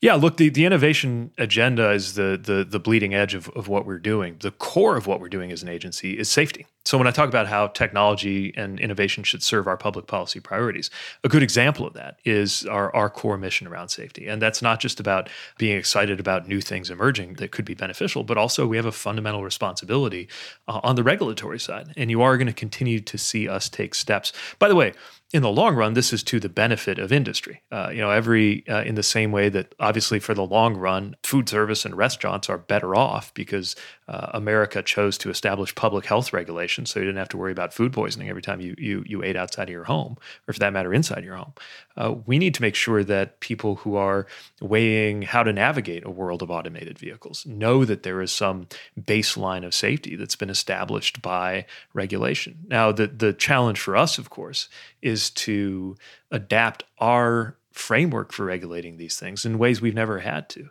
Yeah, 0.02 0.14
look, 0.14 0.38
the, 0.38 0.48
the 0.48 0.64
innovation 0.64 1.32
agenda 1.38 1.92
is 1.92 2.14
the, 2.14 2.40
the 2.42 2.64
the 2.64 2.80
bleeding 2.80 3.14
edge 3.14 3.34
of, 3.34 3.50
of 3.50 3.68
what 3.68 3.86
we're 3.86 4.00
doing. 4.00 4.38
The 4.40 4.52
core 4.52 4.96
of 4.96 5.08
what 5.08 5.20
we're 5.20 5.28
doing 5.28 5.52
as 5.52 5.62
an 5.62 5.68
agency 5.68 6.18
is 6.18 6.30
safety. 6.30 6.66
So 6.86 6.98
when 6.98 7.06
I 7.06 7.12
talk 7.12 7.28
about 7.28 7.48
how 7.48 7.68
technology 7.68 8.54
and 8.56 8.80
innovation 8.80 9.26
should 9.26 9.44
serve 9.44 9.68
our 9.68 9.76
public 9.76 10.08
policy 10.08 10.40
priorities, 10.40 10.90
a 11.26 11.28
good 11.28 11.44
example 11.44 11.86
of 11.86 11.94
that 11.96 12.18
is 12.24 12.66
our, 12.66 12.96
our 12.96 13.10
core 13.10 13.38
mission 13.38 13.68
around 13.68 13.90
safety. 13.90 14.26
And 14.26 14.42
that's 14.42 14.62
not 14.62 14.80
just 14.80 15.02
about 15.02 15.30
being 15.58 15.78
excited 15.78 16.20
about 16.20 16.48
new 16.48 16.62
things 16.62 16.90
emerging 16.90 17.34
that 17.34 17.52
could 17.52 17.66
be 17.66 17.76
beneficial, 17.76 18.24
but 18.24 18.38
also 18.38 18.66
we 18.66 18.78
have 18.78 18.86
a 18.86 18.94
fundamental 18.94 19.44
responsibility 19.44 20.30
uh, 20.70 20.80
on 20.82 20.96
the 20.96 21.04
regulatory 21.04 21.60
side. 21.60 21.94
And 21.98 22.10
you 22.10 22.22
are 22.22 22.38
going 22.38 22.48
to 22.48 22.54
continue 22.54 23.02
to 23.02 23.18
see 23.18 23.50
us 23.50 23.68
take 23.68 23.94
steps. 23.94 24.32
By 24.58 24.70
the 24.70 24.76
way, 24.76 24.94
in 25.32 25.44
the 25.44 25.52
long 25.52 25.76
run, 25.76 25.94
this 25.94 26.12
is 26.12 26.24
to 26.24 26.40
the 26.40 26.50
benefit 26.50 26.98
of 26.98 27.12
industry. 27.12 27.62
Uh, 27.72 27.90
you 27.92 28.02
know, 28.02 28.10
every 28.10 28.68
uh, 28.68 28.82
in 28.84 28.96
the 28.96 29.04
same 29.04 29.32
way 29.32 29.48
that 29.50 29.76
obviously 29.80 30.20
for 30.20 30.34
the 30.34 30.46
long 30.46 30.76
run, 30.76 31.16
food 31.24 31.48
service 31.48 31.86
and 31.86 31.96
restaurants 31.96 32.50
are 32.50 32.58
better 32.58 32.96
off 32.96 33.32
because 33.36 33.76
uh, 34.10 34.32
America 34.34 34.82
chose 34.82 35.20
to 35.20 35.30
establish 35.30 35.76
public 35.76 36.04
health 36.04 36.34
regulations, 36.34 36.90
so 36.90 37.00
you 37.00 37.06
didn't 37.06 37.20
have 37.20 37.30
to 37.30 37.38
worry 37.38 37.52
about 37.52 37.76
food 37.76 37.94
poisoning 37.94 38.28
every 38.28 38.42
time 38.42 38.60
you 38.60 38.74
you 38.78 39.04
you 39.06 39.24
ate 39.24 39.36
outside 39.36 39.70
of 39.70 39.70
your 39.70 39.84
home, 39.84 40.18
or 40.48 40.54
for 40.54 40.60
that 40.60 40.74
matter, 40.74 40.92
inside 40.92 41.24
your 41.24 41.36
home. 41.36 41.54
Uh, 41.96 42.16
we 42.26 42.40
need 42.40 42.56
to 42.56 42.62
make 42.64 42.74
sure 42.74 43.04
that 43.04 43.40
people 43.40 43.76
who 43.76 43.96
are 43.96 44.26
weighing 44.62 45.22
how 45.22 45.44
to 45.44 45.54
navigate 45.54 46.04
a 46.06 46.10
world 46.10 46.42
of 46.42 46.50
automated 46.50 46.98
vehicles 46.98 47.46
know 47.46 47.86
that 47.86 48.02
there 48.02 48.20
is 48.20 48.32
some 48.32 48.68
baseline 49.00 49.64
of 49.64 49.76
safety 49.76 50.16
that's 50.16 50.36
been 50.36 50.50
established 50.50 51.22
by 51.22 51.68
regulation. 51.94 52.58
Now, 52.68 52.92
the 52.92 53.06
the 53.06 53.34
challenge 53.34 53.80
for 53.80 53.96
us, 53.96 54.18
of 54.18 54.32
course, 54.32 54.70
is 55.04 55.30
to 55.32 55.96
adapt 56.32 56.84
our 56.98 57.59
framework 57.80 58.32
for 58.32 58.46
regulating 58.46 58.98
these 58.98 59.18
things 59.18 59.46
in 59.46 59.58
ways 59.58 59.82
we've 59.82 59.96
never 59.96 60.20
had 60.20 60.50
to. 60.50 60.70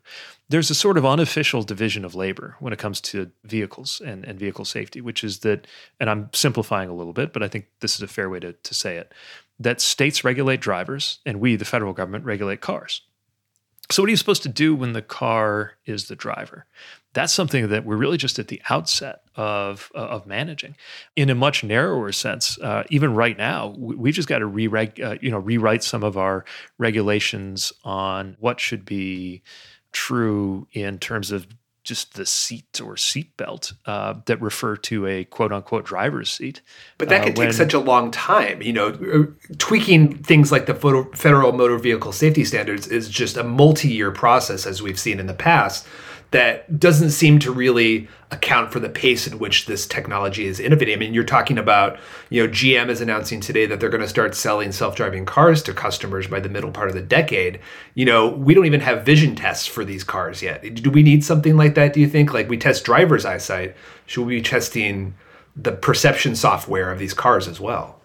There's 0.49 0.71
a 0.71 0.75
sort 0.75 0.99
of 0.99 1.07
unofficial 1.07 1.63
division 1.63 2.05
of 2.05 2.15
labor 2.15 2.57
when 2.61 2.73
it 2.73 2.79
comes 2.79 3.01
to 3.03 3.31
vehicles 3.45 4.01
and, 4.05 4.25
and 4.25 4.39
vehicle 4.39 4.65
safety, 4.65 5.01
which 5.01 5.25
is 5.25 5.41
that, 5.41 5.67
and 5.99 6.09
I'm 6.09 6.31
simplifying 6.33 6.89
a 6.89 6.95
little 6.95 7.13
bit, 7.13 7.33
but 7.33 7.43
I 7.43 7.49
think 7.49 7.67
this 7.81 7.97
is 7.97 8.03
a 8.03 8.09
fair 8.09 8.29
way 8.29 8.41
to, 8.41 8.53
to 8.53 8.75
say 8.75 8.97
it, 8.97 9.13
that 9.59 9.81
states 9.81 10.23
regulate 10.23 10.61
drivers 10.61 11.19
and 11.27 11.41
we, 11.41 11.57
the 11.57 11.65
federal 11.65 11.93
government, 11.93 12.25
regulate 12.25 12.61
cars. 12.61 13.03
So, 13.91 14.03
what 14.03 14.09
are 14.09 14.11
you 14.11 14.17
supposed 14.19 14.43
to 14.43 14.51
do 14.51 14.75
when 14.75 14.93
the 14.93 15.01
car 15.01 15.73
is 15.87 16.09
the 16.09 16.17
driver? 16.17 16.67
That's 17.19 17.33
something 17.33 17.67
that 17.71 17.85
we're 17.85 17.97
really 17.97 18.17
just 18.17 18.39
at 18.39 18.47
the 18.47 18.63
outset 18.71 19.23
of, 19.35 19.91
uh, 19.93 19.99
of 19.99 20.25
managing. 20.25 20.77
In 21.17 21.31
a 21.31 21.35
much 21.35 21.65
narrower 21.65 22.13
sense, 22.13 22.57
uh, 22.61 22.85
even 22.91 23.13
right 23.13 23.37
now, 23.37 23.75
we, 23.77 23.97
we 23.97 24.13
just 24.13 24.29
got 24.29 24.39
to 24.39 24.47
re 24.47 24.69
uh, 24.69 25.17
you 25.21 25.33
know 25.33 25.41
rewrite 25.41 25.83
some 25.83 26.05
of 26.05 26.17
our 26.17 26.45
regulations 26.79 27.73
on 27.83 28.37
what 28.39 28.61
should 28.61 28.85
be 28.85 29.43
true 29.91 30.69
in 30.73 31.01
terms 31.01 31.33
of 31.33 31.49
just 31.83 32.15
the 32.15 32.25
seat 32.25 32.81
or 32.81 32.97
seat 32.97 33.37
belt 33.37 33.73
uh, 33.87 34.15
that 34.27 34.41
refer 34.41 34.77
to 34.77 35.05
a 35.09 35.25
quote 35.25 35.53
unquote 35.53 35.85
driver's 35.85 36.31
seat. 36.31 36.61
But 36.99 37.09
that 37.09 37.23
uh, 37.23 37.25
could 37.25 37.39
uh, 37.41 37.43
take 37.47 37.53
such 37.53 37.75
a 37.75 37.81
long 37.81 38.13
time. 38.13 38.63
You 38.63 38.75
know, 38.75 38.89
uh, 38.91 39.55
tweaking 39.57 40.19
things 40.19 40.53
like 40.53 40.67
the 40.67 41.09
federal 41.17 41.51
motor 41.51 41.79
vehicle 41.79 42.13
safety 42.13 42.45
standards 42.45 42.87
is 42.87 43.09
just 43.09 43.37
a 43.37 43.43
multi 43.43 43.89
year 43.89 44.13
process, 44.13 44.67
as 44.67 44.81
we've 44.81 45.01
seen 45.01 45.19
in 45.19 45.27
the 45.27 45.35
past 45.35 45.85
that 46.31 46.79
doesn't 46.79 47.11
seem 47.11 47.39
to 47.39 47.51
really 47.51 48.07
account 48.31 48.71
for 48.71 48.81
the 48.81 48.89
pace 48.91 49.27
at 49.27 49.37
which 49.37 49.65
this 49.65 49.87
technology 49.87 50.47
is 50.47 50.61
innovating. 50.61 50.95
I 50.95 50.99
mean, 50.99 51.15
you're 51.15 51.25
talking 51.25 51.57
about, 51.57 51.99
you 52.29 52.47
know, 52.47 52.53
GM 52.53 52.91
is 52.91 53.01
announcing 53.01 53.41
today 53.41 53.65
that 53.65 53.81
they're 53.81 53.89
going 53.89 54.03
to 54.03 54.09
start 54.09 54.35
selling 54.35 54.71
self-driving 54.71 55.25
cars 55.25 55.63
to 55.63 55.73
customers 55.73 56.27
by 56.27 56.41
the 56.41 56.51
middle 56.51 56.71
part 56.71 56.89
of 56.89 56.95
the 56.95 57.01
decade. 57.01 57.61
You 57.95 58.05
know, 58.05 58.29
we 58.29 58.53
don't 58.53 58.67
even 58.67 58.81
have 58.81 59.07
vision 59.07 59.35
tests 59.35 59.67
for 59.67 59.85
these 59.85 60.05
cars 60.05 60.43
yet. 60.43 60.75
Do 60.75 60.91
we 60.91 61.03
need 61.03 61.25
something 61.25 61.57
like 61.57 61.75
that, 61.77 61.95
do 61.95 62.01
you 62.01 62.09
think? 62.09 62.35
Like 62.35 62.51
we 62.51 62.59
test 62.59 62.85
driver's 62.85 63.25
eyesight, 63.25 63.75
should 64.05 64.27
we 64.27 64.37
be 64.37 64.43
testing 64.43 65.15
the 65.57 65.73
perception 65.73 66.37
software 66.37 66.93
of 66.93 66.99
these 66.99 67.15
cars 67.15 67.49
as 67.49 67.59
well? 67.59 67.98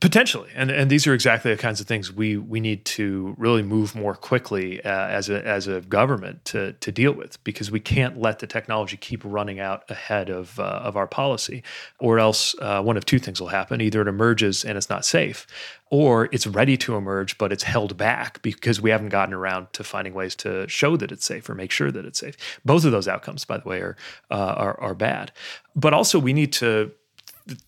Potentially, 0.00 0.48
and 0.54 0.70
and 0.70 0.90
these 0.90 1.06
are 1.06 1.12
exactly 1.12 1.50
the 1.50 1.60
kinds 1.60 1.78
of 1.78 1.86
things 1.86 2.10
we 2.10 2.38
we 2.38 2.58
need 2.58 2.86
to 2.86 3.34
really 3.36 3.62
move 3.62 3.94
more 3.94 4.14
quickly 4.14 4.82
uh, 4.82 4.88
as 4.88 5.28
a 5.28 5.46
as 5.46 5.66
a 5.66 5.82
government 5.82 6.42
to 6.46 6.72
to 6.72 6.90
deal 6.90 7.12
with 7.12 7.42
because 7.44 7.70
we 7.70 7.80
can't 7.80 8.18
let 8.18 8.38
the 8.38 8.46
technology 8.46 8.96
keep 8.96 9.20
running 9.26 9.60
out 9.60 9.84
ahead 9.90 10.30
of 10.30 10.58
uh, 10.58 10.62
of 10.62 10.96
our 10.96 11.06
policy, 11.06 11.62
or 11.98 12.18
else 12.18 12.54
uh, 12.62 12.80
one 12.82 12.96
of 12.96 13.04
two 13.04 13.18
things 13.18 13.42
will 13.42 13.48
happen: 13.48 13.82
either 13.82 14.00
it 14.00 14.08
emerges 14.08 14.64
and 14.64 14.78
it's 14.78 14.88
not 14.88 15.04
safe, 15.04 15.46
or 15.90 16.30
it's 16.32 16.46
ready 16.46 16.78
to 16.78 16.96
emerge 16.96 17.36
but 17.36 17.52
it's 17.52 17.64
held 17.64 17.98
back 17.98 18.40
because 18.40 18.80
we 18.80 18.88
haven't 18.88 19.10
gotten 19.10 19.34
around 19.34 19.70
to 19.74 19.84
finding 19.84 20.14
ways 20.14 20.34
to 20.36 20.66
show 20.66 20.96
that 20.96 21.12
it's 21.12 21.26
safe 21.26 21.46
or 21.50 21.54
make 21.54 21.70
sure 21.70 21.90
that 21.90 22.06
it's 22.06 22.20
safe. 22.20 22.38
Both 22.64 22.86
of 22.86 22.92
those 22.92 23.06
outcomes, 23.06 23.44
by 23.44 23.58
the 23.58 23.68
way, 23.68 23.80
are 23.80 23.96
uh, 24.30 24.54
are, 24.56 24.80
are 24.80 24.94
bad. 24.94 25.30
But 25.76 25.92
also, 25.92 26.18
we 26.18 26.32
need 26.32 26.54
to 26.54 26.90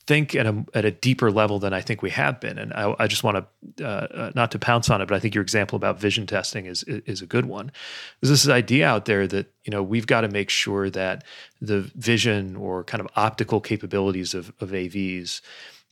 think 0.06 0.34
at 0.34 0.46
a, 0.46 0.64
at 0.74 0.84
a 0.84 0.90
deeper 0.90 1.30
level 1.30 1.58
than 1.58 1.72
I 1.72 1.80
think 1.80 2.02
we 2.02 2.10
have 2.10 2.40
been. 2.40 2.58
And 2.58 2.72
I, 2.72 2.94
I 2.98 3.06
just 3.06 3.24
want 3.24 3.46
to, 3.76 3.84
uh, 3.84 3.88
uh, 3.88 4.32
not 4.34 4.50
to 4.52 4.58
pounce 4.58 4.90
on 4.90 5.00
it, 5.00 5.08
but 5.08 5.14
I 5.14 5.18
think 5.18 5.34
your 5.34 5.42
example 5.42 5.76
about 5.76 6.00
vision 6.00 6.26
testing 6.26 6.66
is, 6.66 6.82
is 6.84 7.22
a 7.22 7.26
good 7.26 7.46
one. 7.46 7.72
There's 8.20 8.30
this 8.30 8.48
idea 8.48 8.86
out 8.86 9.04
there 9.04 9.26
that, 9.26 9.52
you 9.64 9.70
know, 9.70 9.82
we've 9.82 10.06
got 10.06 10.22
to 10.22 10.28
make 10.28 10.50
sure 10.50 10.90
that 10.90 11.24
the 11.60 11.80
vision 11.94 12.56
or 12.56 12.84
kind 12.84 13.00
of 13.00 13.08
optical 13.16 13.60
capabilities 13.60 14.34
of, 14.34 14.52
of 14.60 14.70
AVs 14.70 15.40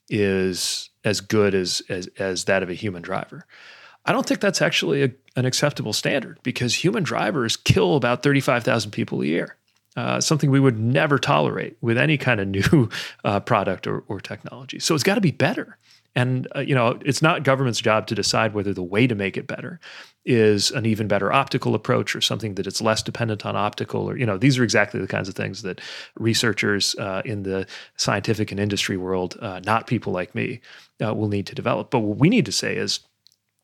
is 0.08 0.90
as 1.04 1.20
good 1.20 1.54
as, 1.54 1.82
as, 1.88 2.08
as 2.18 2.44
that 2.44 2.62
of 2.62 2.70
a 2.70 2.74
human 2.74 3.02
driver. 3.02 3.46
I 4.04 4.12
don't 4.12 4.26
think 4.26 4.40
that's 4.40 4.62
actually 4.62 5.02
a, 5.02 5.10
an 5.36 5.44
acceptable 5.44 5.92
standard 5.92 6.38
because 6.42 6.74
human 6.74 7.02
drivers 7.02 7.56
kill 7.56 7.96
about 7.96 8.22
35,000 8.22 8.90
people 8.90 9.22
a 9.22 9.26
year. 9.26 9.56
Uh, 9.96 10.20
something 10.20 10.52
we 10.52 10.60
would 10.60 10.78
never 10.78 11.18
tolerate 11.18 11.76
with 11.80 11.98
any 11.98 12.16
kind 12.16 12.40
of 12.40 12.46
new 12.46 12.88
uh, 13.24 13.40
product 13.40 13.88
or, 13.88 14.04
or, 14.06 14.20
technology. 14.20 14.78
So 14.78 14.94
it's 14.94 15.02
got 15.02 15.16
to 15.16 15.20
be 15.20 15.32
better. 15.32 15.76
And 16.14 16.46
uh, 16.54 16.60
you 16.60 16.76
know, 16.76 16.98
it's 17.04 17.22
not 17.22 17.42
government's 17.42 17.80
job 17.80 18.06
to 18.06 18.14
decide 18.14 18.54
whether 18.54 18.72
the 18.72 18.84
way 18.84 19.08
to 19.08 19.16
make 19.16 19.36
it 19.36 19.48
better 19.48 19.80
is 20.24 20.70
an 20.70 20.86
even 20.86 21.08
better 21.08 21.32
optical 21.32 21.74
approach 21.74 22.14
or 22.14 22.20
something 22.20 22.54
that 22.54 22.68
it's 22.68 22.80
less 22.80 23.02
dependent 23.02 23.44
on 23.44 23.56
optical. 23.56 24.08
Or 24.08 24.16
you 24.16 24.26
know, 24.26 24.38
these 24.38 24.58
are 24.58 24.64
exactly 24.64 25.00
the 25.00 25.08
kinds 25.08 25.28
of 25.28 25.34
things 25.34 25.62
that 25.62 25.80
researchers 26.16 26.94
uh, 26.96 27.22
in 27.24 27.42
the 27.42 27.66
scientific 27.96 28.52
and 28.52 28.60
industry 28.60 28.96
world, 28.96 29.36
uh, 29.40 29.60
not 29.64 29.88
people 29.88 30.12
like 30.12 30.36
me, 30.36 30.60
will 31.00 31.28
need 31.28 31.46
to 31.46 31.54
develop. 31.54 31.90
But 31.90 32.00
what 32.00 32.18
we 32.18 32.28
need 32.28 32.46
to 32.46 32.52
say 32.52 32.76
is 32.76 33.00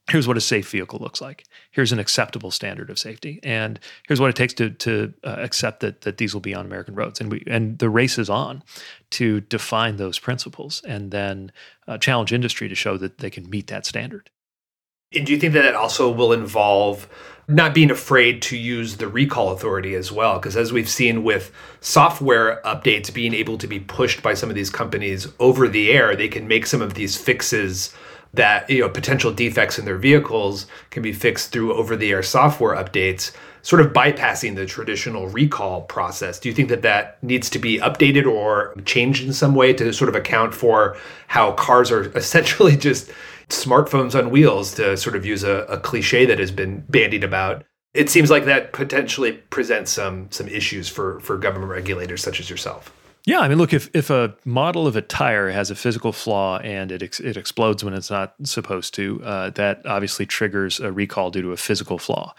here's 0.08 0.28
what 0.28 0.36
a 0.36 0.40
safe 0.40 0.70
vehicle 0.70 0.98
looks 1.00 1.20
like. 1.20 1.44
Here's 1.70 1.92
an 1.92 1.98
acceptable 1.98 2.50
standard 2.50 2.90
of 2.90 2.98
safety, 2.98 3.40
and 3.42 3.80
here's 4.06 4.20
what 4.20 4.30
it 4.30 4.36
takes 4.36 4.54
to 4.54 4.70
to 4.70 5.12
uh, 5.24 5.36
accept 5.38 5.80
that 5.80 6.02
that 6.02 6.18
these 6.18 6.34
will 6.34 6.40
be 6.40 6.54
on 6.54 6.66
American 6.66 6.94
roads. 6.94 7.20
And 7.20 7.30
we 7.30 7.42
and 7.46 7.78
the 7.78 7.90
race 7.90 8.18
is 8.18 8.30
on 8.30 8.62
to 9.10 9.40
define 9.42 9.96
those 9.96 10.18
principles, 10.18 10.82
and 10.86 11.10
then 11.10 11.52
uh, 11.86 11.98
challenge 11.98 12.32
industry 12.32 12.68
to 12.68 12.74
show 12.74 12.96
that 12.98 13.18
they 13.18 13.30
can 13.30 13.48
meet 13.50 13.66
that 13.68 13.86
standard. 13.86 14.30
And 15.14 15.24
do 15.24 15.32
you 15.32 15.38
think 15.38 15.52
that 15.52 15.64
it 15.64 15.74
also 15.74 16.10
will 16.10 16.32
involve 16.32 17.08
not 17.48 17.72
being 17.72 17.92
afraid 17.92 18.42
to 18.42 18.56
use 18.56 18.96
the 18.96 19.06
recall 19.06 19.52
authority 19.52 19.94
as 19.94 20.10
well? 20.10 20.34
Because 20.38 20.56
as 20.56 20.72
we've 20.72 20.88
seen 20.88 21.22
with 21.22 21.52
software 21.80 22.60
updates 22.64 23.14
being 23.14 23.32
able 23.32 23.56
to 23.58 23.68
be 23.68 23.78
pushed 23.78 24.20
by 24.20 24.34
some 24.34 24.48
of 24.48 24.56
these 24.56 24.68
companies 24.68 25.28
over 25.38 25.68
the 25.68 25.92
air, 25.92 26.16
they 26.16 26.26
can 26.26 26.48
make 26.48 26.66
some 26.66 26.82
of 26.82 26.94
these 26.94 27.16
fixes 27.16 27.94
that 28.34 28.68
you 28.68 28.80
know 28.80 28.88
potential 28.88 29.32
defects 29.32 29.78
in 29.78 29.84
their 29.84 29.96
vehicles 29.96 30.66
can 30.90 31.02
be 31.02 31.12
fixed 31.12 31.52
through 31.52 31.74
over-the-air 31.74 32.22
software 32.22 32.76
updates 32.76 33.32
sort 33.66 33.82
of 33.82 33.92
bypassing 33.92 34.54
the 34.54 34.64
traditional 34.64 35.26
recall 35.26 35.82
process. 35.82 36.38
Do 36.38 36.48
you 36.48 36.54
think 36.54 36.68
that 36.68 36.82
that 36.82 37.20
needs 37.20 37.50
to 37.50 37.58
be 37.58 37.78
updated 37.78 38.24
or 38.24 38.72
changed 38.84 39.26
in 39.26 39.32
some 39.32 39.56
way 39.56 39.72
to 39.72 39.92
sort 39.92 40.08
of 40.08 40.14
account 40.14 40.54
for 40.54 40.96
how 41.26 41.50
cars 41.50 41.90
are 41.90 42.02
essentially 42.16 42.76
just 42.76 43.10
smartphones 43.48 44.16
on 44.16 44.30
wheels 44.30 44.72
to 44.76 44.96
sort 44.96 45.16
of 45.16 45.26
use 45.26 45.42
a, 45.42 45.64
a 45.68 45.80
cliche 45.80 46.24
that 46.26 46.38
has 46.38 46.52
been 46.52 46.84
bandied 46.88 47.24
about? 47.24 47.64
It 47.92 48.08
seems 48.08 48.30
like 48.30 48.44
that 48.44 48.72
potentially 48.72 49.32
presents 49.32 49.90
some 49.90 50.30
some 50.30 50.46
issues 50.46 50.88
for 50.88 51.18
for 51.20 51.36
government 51.36 51.72
regulators 51.72 52.22
such 52.22 52.38
as 52.38 52.48
yourself 52.48 52.95
yeah, 53.26 53.40
I 53.40 53.48
mean, 53.48 53.58
look, 53.58 53.72
if, 53.72 53.90
if 53.92 54.08
a 54.08 54.36
model 54.44 54.86
of 54.86 54.94
a 54.94 55.02
tire 55.02 55.50
has 55.50 55.68
a 55.68 55.74
physical 55.74 56.12
flaw 56.12 56.58
and 56.58 56.92
it 56.92 57.02
ex- 57.02 57.18
it 57.18 57.36
explodes 57.36 57.82
when 57.82 57.92
it's 57.92 58.08
not 58.08 58.34
supposed 58.44 58.94
to, 58.94 59.20
uh, 59.24 59.50
that 59.50 59.84
obviously 59.84 60.26
triggers 60.26 60.78
a 60.78 60.92
recall 60.92 61.32
due 61.32 61.42
to 61.42 61.50
a 61.50 61.56
physical 61.56 61.98
flaw. 61.98 62.32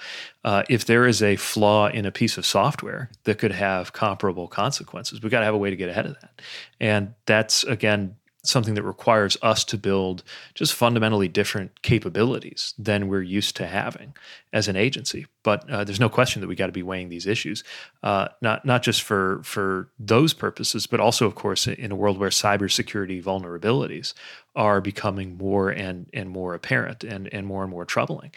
Uh, 0.45 0.63
if 0.69 0.85
there 0.85 1.05
is 1.05 1.21
a 1.21 1.35
flaw 1.35 1.89
in 1.89 2.05
a 2.05 2.11
piece 2.11 2.37
of 2.37 2.45
software 2.45 3.11
that 3.25 3.37
could 3.37 3.51
have 3.51 3.91
comparable 3.91 4.47
consequences, 4.47 5.21
we've 5.21 5.31
got 5.31 5.39
to 5.41 5.45
have 5.45 5.53
a 5.53 5.57
way 5.57 5.69
to 5.69 5.75
get 5.75 5.89
ahead 5.89 6.05
of 6.05 6.13
that. 6.21 6.41
And 6.79 7.13
that's 7.25 7.65
again 7.65 8.15
something 8.43 8.75
that 8.75 8.83
requires 8.83 9.35
us 9.41 9.65
to 9.65 9.77
build 9.77 10.23
just 10.53 10.73
fundamentally 10.73 11.27
different 11.27 11.81
capabilities 11.81 12.73
than 12.77 13.09
we're 13.09 13.21
used 13.21 13.57
to 13.57 13.67
having 13.67 14.13
as 14.57 14.67
an 14.67 14.75
agency. 14.75 15.27
But 15.43 15.69
uh, 15.69 15.83
there's 15.83 15.99
no 15.99 16.09
question 16.09 16.41
that 16.41 16.47
we 16.47 16.55
got 16.55 16.65
to 16.65 16.71
be 16.71 16.81
weighing 16.81 17.09
these 17.09 17.27
issues, 17.27 17.63
uh, 18.01 18.29
not 18.41 18.65
not 18.65 18.81
just 18.81 19.03
for 19.03 19.39
for 19.43 19.91
those 19.99 20.33
purposes, 20.33 20.87
but 20.87 20.99
also, 20.99 21.27
of 21.27 21.35
course, 21.35 21.67
in 21.67 21.91
a 21.91 21.95
world 21.95 22.17
where 22.17 22.31
cybersecurity 22.31 23.23
vulnerabilities 23.23 24.15
are 24.55 24.81
becoming 24.81 25.37
more 25.37 25.69
and 25.69 26.09
and 26.11 26.27
more 26.29 26.55
apparent 26.55 27.03
and 27.03 27.31
and 27.31 27.45
more 27.45 27.61
and 27.61 27.71
more 27.71 27.85
troubling. 27.85 28.31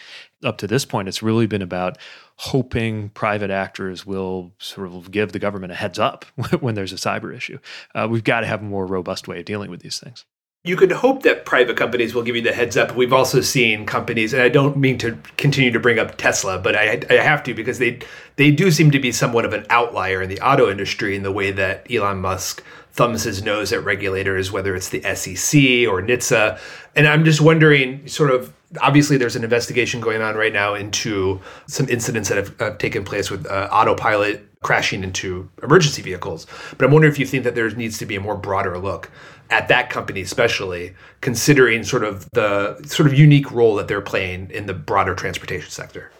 Up 0.44 0.58
to 0.58 0.66
this 0.66 0.84
point, 0.84 1.08
it's 1.08 1.22
really 1.22 1.46
been 1.46 1.62
about 1.62 1.96
hoping 2.36 3.08
private 3.10 3.50
actors 3.50 4.04
will 4.04 4.52
sort 4.58 4.88
of 4.88 5.10
give 5.10 5.32
the 5.32 5.38
government 5.38 5.72
a 5.72 5.76
heads 5.76 5.98
up 5.98 6.24
when 6.60 6.74
there's 6.74 6.92
a 6.92 6.96
cyber 6.96 7.34
issue. 7.34 7.58
Uh, 7.94 8.06
we've 8.10 8.24
got 8.24 8.40
to 8.40 8.46
have 8.46 8.60
a 8.60 8.64
more 8.64 8.84
robust 8.86 9.26
way 9.26 9.38
of 9.38 9.46
dealing 9.46 9.70
with 9.70 9.80
these 9.80 9.98
things. 9.98 10.26
You 10.62 10.76
could 10.76 10.92
hope 10.92 11.22
that 11.22 11.46
private 11.46 11.78
companies 11.78 12.14
will 12.14 12.22
give 12.22 12.36
you 12.36 12.42
the 12.42 12.52
heads 12.52 12.76
up. 12.76 12.94
We've 12.94 13.14
also 13.14 13.40
seen 13.40 13.86
companies, 13.86 14.34
and 14.34 14.42
I 14.42 14.50
don't 14.50 14.76
mean 14.76 14.98
to 14.98 15.16
continue 15.38 15.70
to 15.70 15.80
bring 15.80 15.98
up 15.98 16.18
Tesla, 16.18 16.58
but 16.58 16.76
I, 16.76 17.00
I 17.08 17.14
have 17.14 17.42
to 17.44 17.54
because 17.54 17.78
they 17.78 18.00
they 18.36 18.50
do 18.50 18.70
seem 18.70 18.90
to 18.90 18.98
be 18.98 19.10
somewhat 19.10 19.46
of 19.46 19.54
an 19.54 19.64
outlier 19.70 20.20
in 20.20 20.28
the 20.28 20.40
auto 20.40 20.70
industry 20.70 21.16
in 21.16 21.22
the 21.22 21.32
way 21.32 21.50
that 21.50 21.90
Elon 21.90 22.18
Musk 22.18 22.62
thumbs 23.00 23.22
his 23.22 23.42
nose 23.42 23.72
at 23.72 23.82
regulators, 23.82 24.52
whether 24.52 24.76
it's 24.76 24.90
the 24.90 25.00
SEC 25.14 25.88
or 25.88 26.02
NHTSA. 26.02 26.60
And 26.94 27.08
I'm 27.08 27.24
just 27.24 27.40
wondering, 27.40 28.06
sort 28.06 28.30
of, 28.30 28.52
obviously, 28.82 29.16
there's 29.16 29.36
an 29.36 29.42
investigation 29.42 30.02
going 30.02 30.20
on 30.20 30.34
right 30.34 30.52
now 30.52 30.74
into 30.74 31.40
some 31.66 31.88
incidents 31.88 32.28
that 32.28 32.36
have 32.36 32.76
taken 32.76 33.02
place 33.02 33.30
with 33.30 33.46
uh, 33.46 33.70
autopilot 33.72 34.46
crashing 34.62 35.02
into 35.02 35.48
emergency 35.62 36.02
vehicles. 36.02 36.46
But 36.76 36.84
I'm 36.84 36.92
wondering 36.92 37.10
if 37.10 37.18
you 37.18 37.24
think 37.24 37.44
that 37.44 37.54
there 37.54 37.70
needs 37.70 37.96
to 37.96 38.04
be 38.04 38.16
a 38.16 38.20
more 38.20 38.36
broader 38.36 38.76
look 38.76 39.10
at 39.48 39.68
that 39.68 39.88
company, 39.88 40.20
especially 40.20 40.94
considering 41.22 41.84
sort 41.84 42.04
of 42.04 42.28
the 42.32 42.82
sort 42.84 43.06
of 43.06 43.14
unique 43.14 43.50
role 43.50 43.76
that 43.76 43.88
they're 43.88 44.02
playing 44.02 44.50
in 44.50 44.66
the 44.66 44.74
broader 44.74 45.14
transportation 45.14 45.70
sector 45.70 46.12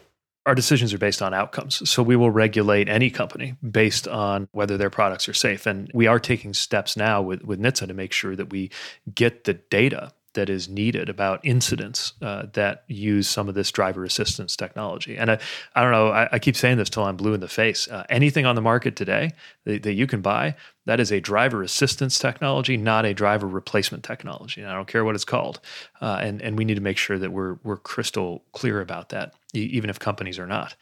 our 0.46 0.55
decisions 0.55 0.94
are 0.94 0.98
based 0.98 1.20
on 1.20 1.35
outcomes. 1.35 1.88
So 1.88 2.03
we 2.03 2.16
will 2.16 2.31
regulate 2.31 2.88
any 2.88 3.11
company 3.11 3.57
based 3.68 4.09
on 4.09 4.48
whether 4.53 4.76
their 4.79 4.90
products 4.90 5.29
are 5.29 5.35
safe. 5.35 5.66
And 5.66 5.90
we 5.92 6.07
are 6.07 6.18
taking 6.18 6.55
steps 6.55 6.96
now 6.96 7.20
with, 7.20 7.42
with 7.44 7.61
NHTSA 7.61 7.88
to 7.88 7.94
make 7.94 8.12
sure 8.12 8.35
that 8.35 8.50
we 8.50 8.70
get 9.14 9.44
the 9.44 9.55
data 9.55 10.12
that 10.35 10.48
is 10.48 10.68
needed 10.68 11.09
about 11.09 11.40
incidents 11.42 12.12
uh, 12.22 12.46
that 12.53 12.85
use 12.87 13.29
some 13.29 13.48
of 13.48 13.55
this 13.55 13.70
driver 13.72 14.05
assistance 14.05 14.55
technology. 14.55 15.16
And 15.16 15.33
I, 15.33 15.38
I 15.74 15.83
don't 15.83 15.90
know, 15.90 16.09
I, 16.11 16.29
I 16.33 16.38
keep 16.38 16.57
saying 16.57 16.76
this 16.76 16.88
till 16.88 17.05
I'm 17.05 17.16
blue 17.16 17.35
in 17.35 17.40
the 17.40 17.48
face. 17.48 17.88
Uh, 17.88 18.05
anything 18.09 18.46
on 18.46 18.55
the 18.55 18.62
market 18.62 18.94
today 18.94 19.33
that, 19.64 19.83
that, 19.83 19.94
you 19.94 20.07
can 20.07 20.20
buy, 20.20 20.55
that 20.87 21.00
is 21.00 21.11
a 21.11 21.20
driver 21.20 21.62
assistance 21.62 22.18
technology, 22.18 22.76
not 22.76 23.05
a 23.05 23.12
driver 23.12 23.48
replacement 23.48 24.05
technology. 24.05 24.61
And 24.61 24.70
I 24.70 24.74
don't 24.74 24.87
care 24.87 25.05
what 25.05 25.16
it's 25.16 25.24
called. 25.24 25.61
Uh, 26.00 26.18
and, 26.22 26.40
and 26.40 26.57
we 26.57 26.64
need 26.64 26.76
to 26.76 26.81
make 26.81 26.96
sure 26.96 27.18
that 27.18 27.33
we're, 27.33 27.57
we're 27.64 27.76
crystal 27.76 28.44
clear 28.53 28.81
about 28.81 29.09
that 29.09 29.35
even 29.52 29.90
if 29.90 29.98
companies 29.98 30.38
are 30.38 30.46
not. 30.46 30.76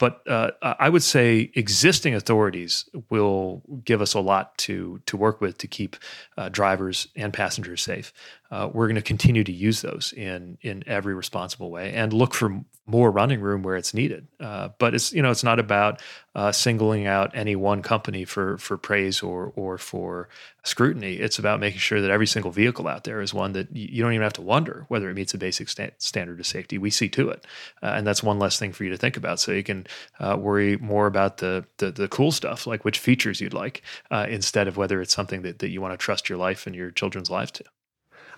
But 0.00 0.26
uh, 0.28 0.50
I 0.62 0.88
would 0.88 1.02
say 1.02 1.50
existing 1.54 2.14
authorities 2.14 2.88
will 3.10 3.62
give 3.84 4.00
us 4.00 4.14
a 4.14 4.20
lot 4.20 4.56
to 4.58 5.00
to 5.06 5.16
work 5.16 5.40
with 5.40 5.58
to 5.58 5.66
keep 5.66 5.96
uh, 6.36 6.48
drivers 6.48 7.08
and 7.16 7.32
passengers 7.32 7.82
safe. 7.82 8.12
Uh, 8.50 8.68
we're 8.72 8.86
going 8.86 8.96
to 8.96 9.02
continue 9.02 9.44
to 9.44 9.52
use 9.52 9.82
those 9.82 10.12
in 10.12 10.58
in 10.62 10.84
every 10.86 11.14
responsible 11.14 11.70
way 11.70 11.92
and 11.92 12.12
look 12.12 12.34
for 12.34 12.62
more 12.86 13.10
running 13.10 13.40
room 13.40 13.62
where 13.62 13.76
it's 13.76 13.94
needed. 13.94 14.26
Uh, 14.40 14.70
but 14.78 14.94
it's 14.94 15.12
you 15.12 15.22
know 15.22 15.30
it's 15.30 15.44
not 15.44 15.58
about 15.58 16.00
uh, 16.34 16.50
singling 16.50 17.06
out 17.06 17.30
any 17.34 17.54
one 17.54 17.82
company 17.82 18.24
for 18.24 18.58
for 18.58 18.76
praise 18.76 19.22
or 19.22 19.52
or 19.54 19.78
for 19.78 20.28
scrutiny. 20.64 21.14
It's 21.14 21.38
about 21.38 21.60
making 21.60 21.78
sure 21.78 22.00
that 22.00 22.10
every 22.10 22.26
single 22.26 22.50
vehicle 22.50 22.88
out 22.88 23.04
there 23.04 23.20
is 23.20 23.32
one 23.32 23.52
that 23.52 23.74
you 23.74 24.02
don't 24.02 24.12
even 24.12 24.22
have 24.22 24.32
to 24.34 24.42
wonder 24.42 24.84
whether 24.88 25.08
it 25.10 25.14
meets 25.14 25.34
a 25.34 25.38
basic 25.38 25.68
sta- 25.68 25.94
standard 25.98 26.40
of 26.40 26.46
safety. 26.46 26.78
We 26.78 26.90
see 26.90 27.08
to 27.10 27.30
it, 27.30 27.46
uh, 27.82 27.92
and 27.94 28.06
that's 28.06 28.22
one 28.22 28.38
less 28.38 28.58
thing 28.58 28.72
for 28.72 28.84
you 28.84 28.90
to 28.90 28.96
think 28.96 29.16
about. 29.16 29.40
So 29.40 29.52
you 29.52 29.62
can 29.62 29.86
uh, 30.18 30.36
worry 30.38 30.76
more 30.78 31.06
about 31.06 31.38
the, 31.38 31.64
the, 31.78 31.90
the 31.90 32.08
cool 32.08 32.32
stuff, 32.32 32.66
like 32.66 32.84
which 32.84 32.98
features 32.98 33.40
you'd 33.40 33.54
like, 33.54 33.82
uh, 34.10 34.26
instead 34.28 34.68
of 34.68 34.76
whether 34.76 35.00
it's 35.00 35.14
something 35.14 35.42
that, 35.42 35.58
that 35.60 35.70
you 35.70 35.80
want 35.80 35.92
to 35.92 35.98
trust 35.98 36.28
your 36.28 36.38
life 36.38 36.66
and 36.66 36.74
your 36.74 36.90
children's 36.90 37.30
lives 37.30 37.52
to. 37.52 37.64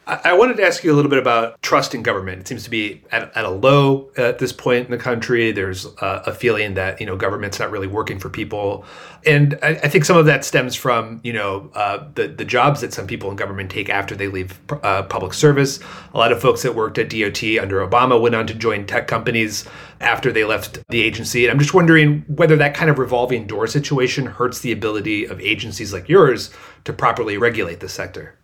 I 0.06 0.34
wanted 0.34 0.58
to 0.58 0.66
ask 0.66 0.84
you 0.84 0.92
a 0.92 0.96
little 0.96 1.08
bit 1.08 1.18
about 1.18 1.62
trust 1.62 1.94
in 1.94 2.02
government. 2.02 2.40
It 2.40 2.48
seems 2.48 2.64
to 2.64 2.70
be 2.70 3.02
at, 3.10 3.34
at 3.34 3.44
a 3.46 3.50
low 3.50 4.10
at 4.18 4.38
this 4.38 4.52
point 4.52 4.84
in 4.84 4.90
the 4.90 4.98
country. 4.98 5.50
There's 5.50 5.86
uh, 5.86 6.22
a 6.26 6.34
feeling 6.34 6.74
that 6.74 7.00
you 7.00 7.06
know 7.06 7.16
government's 7.16 7.58
not 7.58 7.70
really 7.70 7.86
working 7.86 8.18
for 8.18 8.28
people, 8.28 8.84
and 9.24 9.58
I, 9.62 9.68
I 9.68 9.88
think 9.88 10.04
some 10.04 10.18
of 10.18 10.26
that 10.26 10.44
stems 10.44 10.74
from 10.74 11.20
you 11.24 11.32
know 11.32 11.70
uh, 11.74 12.04
the 12.16 12.28
the 12.28 12.44
jobs 12.44 12.82
that 12.82 12.92
some 12.92 13.06
people 13.06 13.30
in 13.30 13.36
government 13.36 13.70
take 13.70 13.88
after 13.88 14.14
they 14.14 14.28
leave 14.28 14.60
uh, 14.82 15.04
public 15.04 15.32
service. 15.32 15.80
A 16.12 16.18
lot 16.18 16.32
of 16.32 16.40
folks 16.40 16.62
that 16.64 16.74
worked 16.74 16.98
at 16.98 17.08
DOT 17.08 17.42
under 17.58 17.86
Obama 17.86 18.20
went 18.20 18.34
on 18.34 18.46
to 18.46 18.54
join 18.54 18.86
tech 18.86 19.08
companies 19.08 19.66
after 20.00 20.30
they 20.30 20.44
left 20.44 20.86
the 20.88 21.02
agency. 21.02 21.46
And 21.46 21.52
I'm 21.52 21.58
just 21.58 21.72
wondering 21.72 22.24
whether 22.28 22.56
that 22.56 22.74
kind 22.74 22.90
of 22.90 22.98
revolving 22.98 23.46
door 23.46 23.66
situation 23.66 24.26
hurts 24.26 24.60
the 24.60 24.72
ability 24.72 25.24
of 25.24 25.40
agencies 25.40 25.94
like 25.94 26.10
yours 26.10 26.50
to 26.84 26.92
properly 26.92 27.38
regulate 27.38 27.80
the 27.80 27.88
sector. 27.88 28.36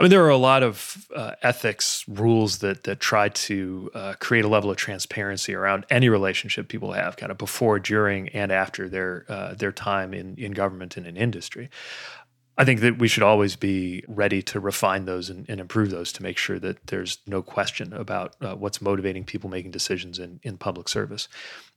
I 0.00 0.04
mean, 0.04 0.10
there 0.12 0.24
are 0.24 0.30
a 0.30 0.36
lot 0.38 0.62
of 0.62 1.06
uh, 1.14 1.32
ethics 1.42 2.06
rules 2.08 2.60
that 2.60 2.84
that 2.84 3.00
try 3.00 3.28
to 3.28 3.90
uh, 3.92 4.14
create 4.18 4.46
a 4.46 4.48
level 4.48 4.70
of 4.70 4.78
transparency 4.78 5.54
around 5.54 5.84
any 5.90 6.08
relationship 6.08 6.68
people 6.68 6.92
have, 6.92 7.18
kind 7.18 7.30
of 7.30 7.36
before, 7.36 7.78
during, 7.78 8.30
and 8.30 8.50
after 8.50 8.88
their 8.88 9.26
uh, 9.28 9.52
their 9.52 9.72
time 9.72 10.14
in 10.14 10.36
in 10.38 10.52
government 10.52 10.96
and 10.96 11.06
in 11.06 11.18
industry. 11.18 11.68
I 12.56 12.64
think 12.64 12.80
that 12.80 12.98
we 12.98 13.08
should 13.08 13.22
always 13.22 13.56
be 13.56 14.02
ready 14.08 14.40
to 14.44 14.58
refine 14.58 15.04
those 15.04 15.28
and, 15.28 15.46
and 15.50 15.60
improve 15.60 15.90
those 15.90 16.12
to 16.12 16.22
make 16.22 16.38
sure 16.38 16.58
that 16.58 16.86
there's 16.86 17.18
no 17.26 17.42
question 17.42 17.92
about 17.92 18.36
uh, 18.40 18.54
what's 18.54 18.80
motivating 18.80 19.24
people 19.24 19.50
making 19.50 19.70
decisions 19.70 20.18
in 20.18 20.40
in 20.42 20.56
public 20.56 20.88
service. 20.88 21.28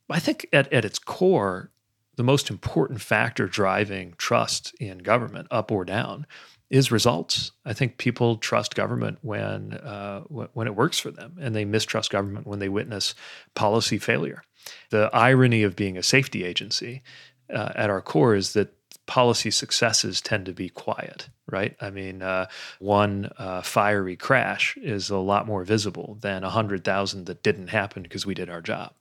I 0.08 0.18
think 0.18 0.46
at 0.50 0.72
at 0.72 0.86
its 0.86 0.98
core, 0.98 1.72
the 2.16 2.24
most 2.24 2.48
important 2.48 3.02
factor 3.02 3.46
driving 3.48 4.14
trust 4.16 4.74
in 4.80 4.98
government, 4.98 5.48
up 5.50 5.70
or 5.70 5.84
down 5.84 6.26
is 6.70 6.90
results. 6.90 7.52
I 7.64 7.72
think 7.72 7.98
people 7.98 8.36
trust 8.36 8.74
government 8.74 9.18
when 9.22 9.74
uh, 9.74 10.20
when 10.22 10.66
it 10.66 10.74
works 10.74 10.98
for 10.98 11.10
them, 11.10 11.36
and 11.40 11.54
they 11.54 11.64
mistrust 11.64 12.10
government 12.10 12.46
when 12.46 12.58
they 12.58 12.68
witness 12.68 13.14
policy 13.54 13.98
failure. 13.98 14.42
The 14.90 15.10
irony 15.12 15.62
of 15.62 15.76
being 15.76 15.98
a 15.98 16.02
safety 16.02 16.44
agency 16.44 17.02
uh, 17.52 17.72
at 17.74 17.90
our 17.90 18.00
core 18.00 18.34
is 18.34 18.54
that 18.54 18.74
policy 19.06 19.50
successes 19.50 20.20
tend 20.20 20.46
to 20.46 20.52
be 20.52 20.70
quiet, 20.70 21.28
right? 21.46 21.76
I 21.80 21.90
mean, 21.90 22.22
uh, 22.22 22.46
one 22.78 23.30
uh, 23.36 23.60
fiery 23.60 24.16
crash 24.16 24.76
is 24.80 25.10
a 25.10 25.18
lot 25.18 25.46
more 25.46 25.64
visible 25.64 26.16
than 26.20 26.42
a 26.42 26.50
hundred 26.50 26.84
thousand 26.84 27.26
that 27.26 27.42
didn't 27.42 27.68
happen 27.68 28.02
because 28.02 28.24
we 28.24 28.34
did 28.34 28.48
our 28.48 28.62
job. 28.62 28.94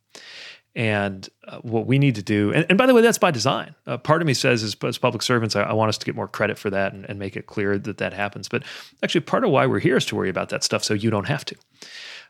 And 0.76 1.30
uh, 1.48 1.60
what 1.60 1.86
we 1.86 2.00
need 2.00 2.16
to 2.16 2.24
do, 2.24 2.52
and, 2.52 2.66
and, 2.68 2.80
by 2.80 2.88
the 2.88 2.96
way, 2.96 3.02
that's 3.02 3.20
by 3.20 3.30
design. 3.30 3.76
Uh, 3.86 3.98
part 3.98 4.24
of 4.24 4.28
me 4.28 4.34
says, 4.34 4.64
as, 4.64 4.76
as 4.84 4.98
public 4.98 5.22
servants, 5.22 5.56
I, 5.56 5.62
I, 5.62 5.74
want 5.74 5.90
us 5.90 6.00
to 6.00 6.06
get 6.06 6.16
more 6.16 6.28
credit 6.28 6.58
for 6.58 6.72
that 6.72 6.94
and, 6.94 7.06
and, 7.06 7.20
make 7.20 7.36
it 7.38 7.46
clear 7.46 7.78
that 7.78 8.00
that 8.00 8.12
happens. 8.12 8.50
But 8.50 8.64
actually, 9.04 9.22
part 9.22 9.44
of 9.44 9.52
why 9.52 9.68
we're 9.68 9.80
here 9.80 9.98
is 9.98 10.06
to 10.08 10.16
worry 10.16 10.30
about 10.30 10.50
that 10.50 10.64
stuff 10.64 10.84
so 10.84 10.96
you 10.96 11.12
don't 11.12 11.28
have 11.28 11.46
to. 11.46 11.56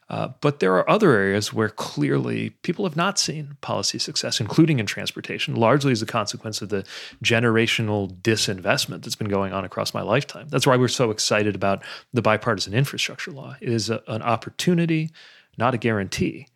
Uh, 0.10 0.30
but 0.42 0.60
there 0.60 0.76
are 0.76 0.90
other 0.90 1.12
areas 1.12 1.54
where 1.54 1.70
clearly 1.70 2.50
people 2.62 2.86
have 2.86 2.96
not 2.96 3.18
seen 3.18 3.56
policy 3.62 3.98
success, 3.98 4.40
including 4.40 4.80
in 4.80 4.86
transportation, 4.86 5.56
largely 5.56 5.92
as 5.92 6.02
a 6.02 6.06
consequence 6.06 6.62
of 6.62 6.70
the 6.70 6.86
generational 7.24 8.14
disinvestment 8.22 9.04
that's 9.04 9.16
been 9.16 9.30
going 9.30 9.54
on 9.54 9.64
across 9.64 9.94
my 9.94 10.02
lifetime. 10.02 10.48
That's 10.50 10.68
why 10.68 10.76
we're 10.76 10.90
so 10.90 11.10
excited 11.10 11.56
about 11.56 11.82
the 12.12 12.22
bipartisan 12.22 12.74
infrastructure 12.74 13.32
law. 13.32 13.56
It 13.62 13.70
is 13.70 13.90
a, 13.90 14.04
an 14.08 14.22
opportunity, 14.22 15.12
not 15.58 15.74
a 15.74 15.78
guarantee 15.78 16.48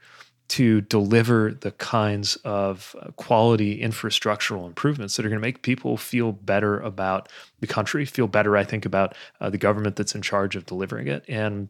to 0.49 0.81
deliver 0.81 1.51
the 1.51 1.71
kinds 1.71 2.37
of 2.37 2.95
uh, 3.01 3.11
quality 3.11 3.81
infrastructural 3.81 4.65
improvements 4.65 5.15
that 5.15 5.25
are 5.25 5.29
going 5.29 5.41
to 5.41 5.45
make 5.45 5.61
people 5.61 5.97
feel 5.97 6.31
better 6.31 6.79
about 6.79 7.29
the 7.59 7.67
country, 7.67 8.05
feel 8.05 8.27
better, 8.27 8.55
I 8.55 8.63
think, 8.63 8.85
about 8.85 9.15
uh, 9.41 9.49
the 9.49 9.57
government 9.57 9.97
that's 9.97 10.15
in 10.15 10.21
charge 10.21 10.55
of 10.55 10.65
delivering 10.65 11.07
it. 11.07 11.25
And 11.27 11.69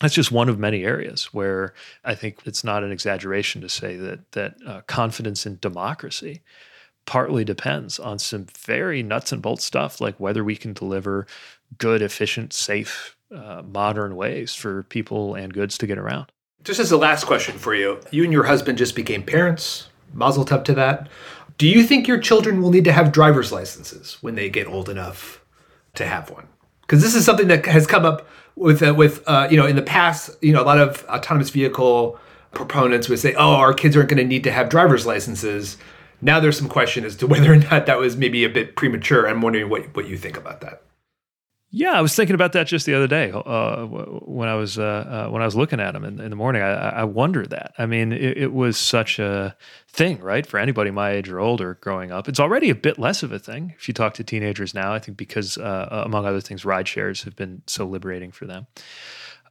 that's 0.00 0.14
just 0.14 0.32
one 0.32 0.48
of 0.48 0.58
many 0.58 0.84
areas 0.84 1.32
where 1.32 1.74
I 2.04 2.14
think 2.14 2.38
it's 2.44 2.64
not 2.64 2.84
an 2.84 2.92
exaggeration 2.92 3.60
to 3.62 3.68
say 3.68 3.96
that 3.96 4.32
that 4.32 4.54
uh, 4.66 4.80
confidence 4.82 5.46
in 5.46 5.58
democracy 5.60 6.42
partly 7.06 7.44
depends 7.44 7.98
on 7.98 8.18
some 8.18 8.46
very 8.58 9.02
nuts 9.02 9.32
and 9.32 9.42
bolts 9.42 9.64
stuff, 9.64 10.00
like 10.00 10.18
whether 10.18 10.42
we 10.42 10.56
can 10.56 10.72
deliver 10.72 11.26
good, 11.78 12.02
efficient, 12.02 12.52
safe, 12.52 13.16
uh, 13.34 13.62
modern 13.62 14.16
ways 14.16 14.54
for 14.54 14.84
people 14.84 15.34
and 15.34 15.52
goods 15.52 15.76
to 15.78 15.86
get 15.86 15.98
around. 15.98 16.30
Just 16.64 16.80
as 16.80 16.90
a 16.90 16.96
last 16.96 17.26
question 17.26 17.58
for 17.58 17.74
you, 17.74 18.00
you 18.10 18.24
and 18.24 18.32
your 18.32 18.44
husband 18.44 18.78
just 18.78 18.96
became 18.96 19.22
parents. 19.22 19.88
Mazel 20.14 20.46
tov 20.46 20.64
to 20.64 20.74
that. 20.74 21.08
Do 21.58 21.68
you 21.68 21.82
think 21.82 22.08
your 22.08 22.18
children 22.18 22.62
will 22.62 22.70
need 22.70 22.84
to 22.84 22.92
have 22.92 23.12
driver's 23.12 23.52
licenses 23.52 24.16
when 24.22 24.34
they 24.34 24.48
get 24.48 24.66
old 24.66 24.88
enough 24.88 25.44
to 25.94 26.06
have 26.06 26.30
one? 26.30 26.48
Because 26.80 27.02
this 27.02 27.14
is 27.14 27.24
something 27.24 27.48
that 27.48 27.66
has 27.66 27.86
come 27.86 28.06
up 28.06 28.26
with 28.56 28.82
uh, 28.82 28.94
with 28.94 29.22
uh, 29.26 29.46
you 29.50 29.58
know 29.58 29.66
in 29.66 29.76
the 29.76 29.82
past. 29.82 30.30
You 30.42 30.54
know, 30.54 30.62
a 30.62 30.64
lot 30.64 30.78
of 30.78 31.04
autonomous 31.04 31.50
vehicle 31.50 32.18
proponents 32.52 33.10
would 33.10 33.18
say, 33.18 33.34
"Oh, 33.34 33.54
our 33.54 33.74
kids 33.74 33.94
aren't 33.94 34.08
going 34.08 34.18
to 34.18 34.24
need 34.24 34.44
to 34.44 34.50
have 34.50 34.70
driver's 34.70 35.04
licenses." 35.04 35.76
Now 36.22 36.40
there's 36.40 36.56
some 36.56 36.68
question 36.68 37.04
as 37.04 37.14
to 37.16 37.26
whether 37.28 37.52
or 37.52 37.56
not 37.56 37.84
that 37.86 37.98
was 37.98 38.16
maybe 38.16 38.42
a 38.42 38.48
bit 38.48 38.74
premature. 38.74 39.28
I'm 39.28 39.42
wondering 39.42 39.68
what 39.68 39.94
what 39.94 40.08
you 40.08 40.16
think 40.16 40.38
about 40.38 40.62
that. 40.62 40.82
Yeah, 41.76 41.90
I 41.90 42.02
was 42.02 42.14
thinking 42.14 42.34
about 42.34 42.52
that 42.52 42.68
just 42.68 42.86
the 42.86 42.94
other 42.94 43.08
day 43.08 43.32
uh, 43.32 43.86
when 43.86 44.48
I 44.48 44.54
was 44.54 44.78
uh, 44.78 45.26
uh, 45.26 45.30
when 45.32 45.42
I 45.42 45.44
was 45.44 45.56
looking 45.56 45.80
at 45.80 45.90
them 45.90 46.04
in, 46.04 46.20
in 46.20 46.30
the 46.30 46.36
morning. 46.36 46.62
I, 46.62 47.00
I 47.00 47.04
wondered 47.04 47.50
that. 47.50 47.74
I 47.76 47.86
mean, 47.86 48.12
it, 48.12 48.38
it, 48.38 48.52
was 48.52 48.78
such 48.78 49.18
a 49.18 49.56
thing, 49.88 50.20
right, 50.20 50.46
for 50.46 50.60
anybody 50.60 50.92
my 50.92 51.10
age 51.10 51.28
or 51.28 51.40
older 51.40 51.76
growing 51.80 52.12
up. 52.12 52.28
It's 52.28 52.38
already 52.38 52.70
a 52.70 52.76
bit 52.76 52.96
less 52.96 53.24
of 53.24 53.32
a 53.32 53.40
thing 53.40 53.74
if 53.76 53.88
you 53.88 53.94
talk 53.94 54.14
to 54.14 54.22
teenagers 54.22 54.72
now. 54.72 54.94
I 54.94 55.00
think 55.00 55.16
because, 55.18 55.58
uh, 55.58 55.88
uh, 55.90 56.02
among 56.06 56.26
other 56.26 56.40
things, 56.40 56.64
ride 56.64 56.86
shares 56.86 57.24
have 57.24 57.34
been 57.34 57.62
so 57.66 57.84
liberating 57.84 58.30
for 58.30 58.46
them. 58.46 58.68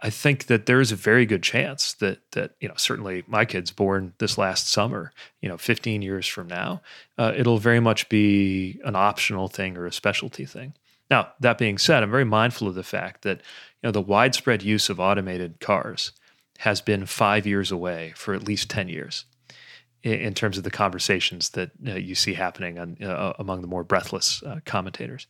I 0.01 0.09
think 0.09 0.45
that 0.45 0.65
there 0.65 0.79
is 0.79 0.93
a 0.93 0.95
very 0.95 1.25
good 1.25 1.43
chance 1.43 1.91
that 1.95 2.19
that 2.31 2.51
you 2.61 2.69
know 2.69 2.75
certainly 2.77 3.25
my 3.27 3.43
kids 3.43 3.71
born 3.71 4.13
this 4.19 4.37
last 4.37 4.69
summer, 4.69 5.11
you 5.41 5.49
know, 5.49 5.57
15 5.57 6.01
years 6.01 6.25
from 6.25 6.47
now, 6.47 6.81
uh, 7.17 7.33
it'll 7.35 7.57
very 7.57 7.81
much 7.81 8.07
be 8.07 8.79
an 8.85 8.95
optional 8.95 9.49
thing 9.49 9.75
or 9.75 9.85
a 9.85 9.91
specialty 9.91 10.45
thing. 10.45 10.73
Now, 11.13 11.31
that 11.41 11.59
being 11.59 11.77
said, 11.77 12.01
I'm 12.01 12.09
very 12.09 12.25
mindful 12.25 12.67
of 12.67 12.73
the 12.73 12.81
fact 12.81 13.21
that 13.21 13.37
you 13.37 13.87
know 13.87 13.91
the 13.91 14.01
widespread 14.01 14.63
use 14.63 14.89
of 14.89 14.99
automated 14.99 15.59
cars 15.59 16.11
has 16.57 16.81
been 16.81 17.05
five 17.05 17.45
years 17.45 17.71
away 17.71 18.13
for 18.15 18.33
at 18.33 18.47
least 18.47 18.67
10 18.71 18.89
years 18.89 19.25
in, 20.01 20.13
in 20.13 20.33
terms 20.33 20.57
of 20.57 20.63
the 20.63 20.71
conversations 20.71 21.51
that 21.51 21.69
uh, 21.87 21.93
you 21.93 22.15
see 22.15 22.33
happening 22.33 22.79
on, 22.79 22.97
uh, 23.03 23.33
among 23.37 23.61
the 23.61 23.67
more 23.67 23.83
breathless 23.83 24.41
uh, 24.41 24.59
commentators. 24.65 25.27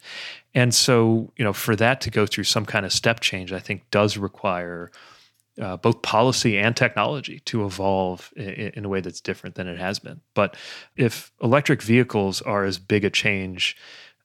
And 0.55 0.73
so, 0.73 1.33
you 1.35 1.43
know, 1.43 1.51
for 1.51 1.75
that 1.75 1.99
to 1.99 2.09
go 2.09 2.25
through 2.25 2.45
some 2.45 2.65
kind 2.65 2.85
of 2.85 2.93
step 2.93 3.19
change, 3.19 3.51
I 3.51 3.59
think 3.59 3.83
does 3.91 4.15
require 4.15 4.89
uh, 5.61 5.75
both 5.75 6.01
policy 6.01 6.57
and 6.57 6.77
technology 6.77 7.39
to 7.41 7.65
evolve 7.65 8.31
in, 8.37 8.71
in, 8.75 8.85
a 8.85 8.89
way 8.89 9.01
that's 9.01 9.19
different 9.19 9.55
than 9.55 9.67
it 9.67 9.79
has 9.79 9.99
been. 9.99 10.21
But 10.33 10.55
if 10.95 11.33
electric 11.43 11.81
vehicles 11.81 12.41
are 12.41 12.63
as 12.63 12.79
big 12.79 13.03
a 13.03 13.09
change 13.09 13.75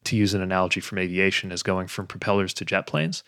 to 0.05 0.17
use 0.17 0.35
an 0.35 0.41
analogy 0.41 0.81
from 0.81 0.99
aviation, 0.99 1.53
as 1.53 1.63
going 1.63 1.87
from 1.87 2.07
propellers 2.07 2.55
to 2.55 2.65
jet 2.65 2.87
planes. 2.87 3.23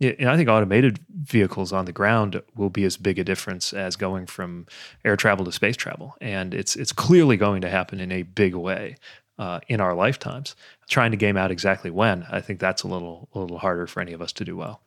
And 0.00 0.28
I 0.28 0.36
think 0.36 0.48
automated 0.48 1.00
vehicles 1.10 1.72
on 1.72 1.84
the 1.84 1.92
ground 1.92 2.40
will 2.54 2.70
be 2.70 2.84
as 2.84 2.96
big 2.96 3.18
a 3.18 3.24
difference 3.24 3.72
as 3.72 3.96
going 3.96 4.26
from 4.26 4.66
air 5.04 5.16
travel 5.16 5.44
to 5.44 5.50
space 5.50 5.76
travel, 5.76 6.14
and 6.20 6.54
it's 6.54 6.76
it's 6.76 6.92
clearly 6.92 7.36
going 7.36 7.62
to 7.62 7.68
happen 7.68 7.98
in 7.98 8.12
a 8.12 8.22
big 8.22 8.54
way 8.54 8.96
uh, 9.38 9.58
in 9.66 9.80
our 9.80 9.94
lifetimes. 9.94 10.54
Trying 10.88 11.10
to 11.10 11.16
game 11.16 11.36
out 11.36 11.50
exactly 11.50 11.90
when, 11.90 12.26
I 12.30 12.40
think 12.40 12.60
that's 12.60 12.84
a 12.84 12.88
little 12.88 13.28
a 13.34 13.40
little 13.40 13.58
harder 13.58 13.88
for 13.88 14.00
any 14.00 14.12
of 14.12 14.22
us 14.22 14.32
to 14.34 14.44
do 14.44 14.56
well. 14.56 14.80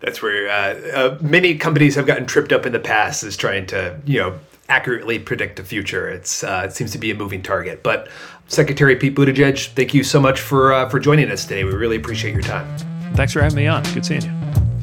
That's 0.00 0.22
where 0.22 0.48
uh, 0.48 0.90
uh, 0.96 1.18
many 1.20 1.56
companies 1.56 1.94
have 1.94 2.06
gotten 2.06 2.24
tripped 2.24 2.52
up 2.52 2.64
in 2.64 2.72
the 2.72 2.80
past, 2.80 3.22
is 3.22 3.36
trying 3.36 3.66
to 3.66 4.00
you 4.06 4.18
know 4.18 4.40
accurately 4.70 5.18
predict 5.18 5.56
the 5.56 5.64
future. 5.64 6.08
It's 6.08 6.42
uh, 6.42 6.62
it 6.64 6.72
seems 6.72 6.92
to 6.92 6.98
be 6.98 7.10
a 7.10 7.14
moving 7.14 7.42
target. 7.42 7.82
But 7.82 8.08
Secretary 8.46 8.96
Pete 8.96 9.14
Buttigieg, 9.14 9.68
thank 9.74 9.92
you 9.92 10.02
so 10.02 10.20
much 10.20 10.40
for 10.40 10.72
uh, 10.72 10.88
for 10.88 10.98
joining 10.98 11.30
us 11.30 11.42
today. 11.44 11.64
We 11.64 11.72
really 11.72 11.96
appreciate 11.96 12.32
your 12.32 12.42
time. 12.42 12.66
Thanks 13.14 13.32
for 13.32 13.42
having 13.42 13.56
me 13.56 13.66
on. 13.66 13.82
Good 13.92 14.06
seeing 14.06 14.22
you. 14.22 14.32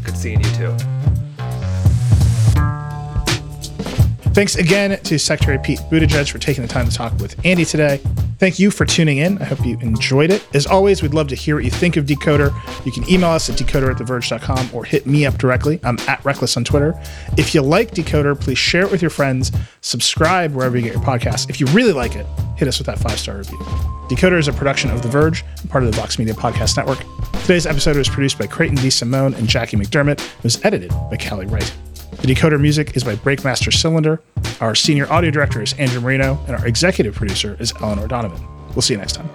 Good 0.04 0.17
seeing 0.17 0.43
you 0.43 0.52
too. 0.52 0.76
Thanks 4.34 4.56
again 4.56 5.02
to 5.02 5.17
Secretary 5.17 5.58
Pete 5.58 5.80
Buttigieg 5.89 6.30
for 6.30 6.38
taking 6.38 6.62
the 6.62 6.67
time 6.67 6.88
to 6.88 6.93
talk 6.93 7.17
with 7.17 7.43
Andy 7.43 7.65
today. 7.65 8.00
Thank 8.39 8.60
you 8.60 8.69
for 8.69 8.86
tuning 8.86 9.17
in. 9.17 9.39
I 9.39 9.45
hope 9.45 9.65
you 9.65 9.78
enjoyed 9.80 10.30
it. 10.30 10.45
As 10.54 10.67
always, 10.67 11.02
we'd 11.02 11.13
love 11.13 11.28
to 11.30 11.36
hear 11.36 11.56
what 11.56 11.65
you 11.65 11.71
think 11.71 11.97
of 11.97 12.06
Decoder. 12.06 12.54
You 12.86 12.91
can 12.91 13.10
email 13.10 13.30
us 13.30 13.50
at 13.50 13.58
decoder 13.58 13.89
at 13.89 13.97
theverge.com 13.97 14.69
or 14.73 14.86
hit 14.86 15.08
me 15.08 15.26
up 15.26 15.38
directly. 15.38 15.80
I'm 15.84 15.97
at 16.08 16.23
Reckless 16.23 16.56
on 16.56 16.63
Twitter. 16.63 16.93
If 17.38 17.56
you 17.56 17.62
like 17.62 17.91
Decoder, 17.91 18.39
please 18.39 18.58
share 18.58 18.84
it 18.84 18.91
with 18.91 19.02
your 19.02 19.10
friends. 19.10 19.52
Subscribe 19.82 20.54
wherever 20.54 20.78
you 20.78 20.84
get 20.84 20.93
your 20.93 21.04
podcasts. 21.04 21.50
If 21.50 21.60
you 21.60 21.65
really 21.67 21.93
like 21.93 22.15
it, 22.15 22.26
hit 22.58 22.67
us 22.67 22.78
with 22.78 22.86
that 22.88 23.00
five 23.00 23.19
star 23.19 23.38
review. 23.38 23.58
Decoder 24.10 24.38
is 24.38 24.47
a 24.47 24.54
production 24.54 24.89
of 24.91 25.02
The 25.02 25.10
Verge, 25.10 25.43
part 25.69 25.84
of 25.84 25.91
the 25.91 25.97
Vox 25.97 26.17
Media 26.19 26.34
Podcast 26.34 26.78
Network. 26.78 27.00
Today's 27.41 27.65
episode 27.65 27.97
was 27.97 28.08
produced 28.08 28.38
by 28.38 28.47
Creighton 28.47 28.78
DeSimone 28.78 29.38
and 29.38 29.47
Jackie 29.47 29.78
McDermott. 29.78 30.19
It 30.19 30.43
was 30.43 30.63
edited 30.63 30.89
by 31.10 31.17
Callie 31.17 31.47
Wright. 31.47 31.73
The 32.11 32.33
decoder 32.33 32.59
music 32.59 32.95
is 32.95 33.03
by 33.03 33.15
Breakmaster 33.15 33.71
Cylinder. 33.71 34.21
Our 34.59 34.75
senior 34.75 35.11
audio 35.11 35.29
director 35.29 35.61
is 35.61 35.73
Andru 35.75 36.01
Marino, 36.01 36.43
and 36.47 36.55
our 36.55 36.65
executive 36.65 37.13
producer 37.15 37.55
is 37.59 37.73
Eleanor 37.81 38.07
Donovan. 38.07 38.45
We'll 38.69 38.81
see 38.81 38.93
you 38.95 38.99
next 38.99 39.13
time. 39.13 39.29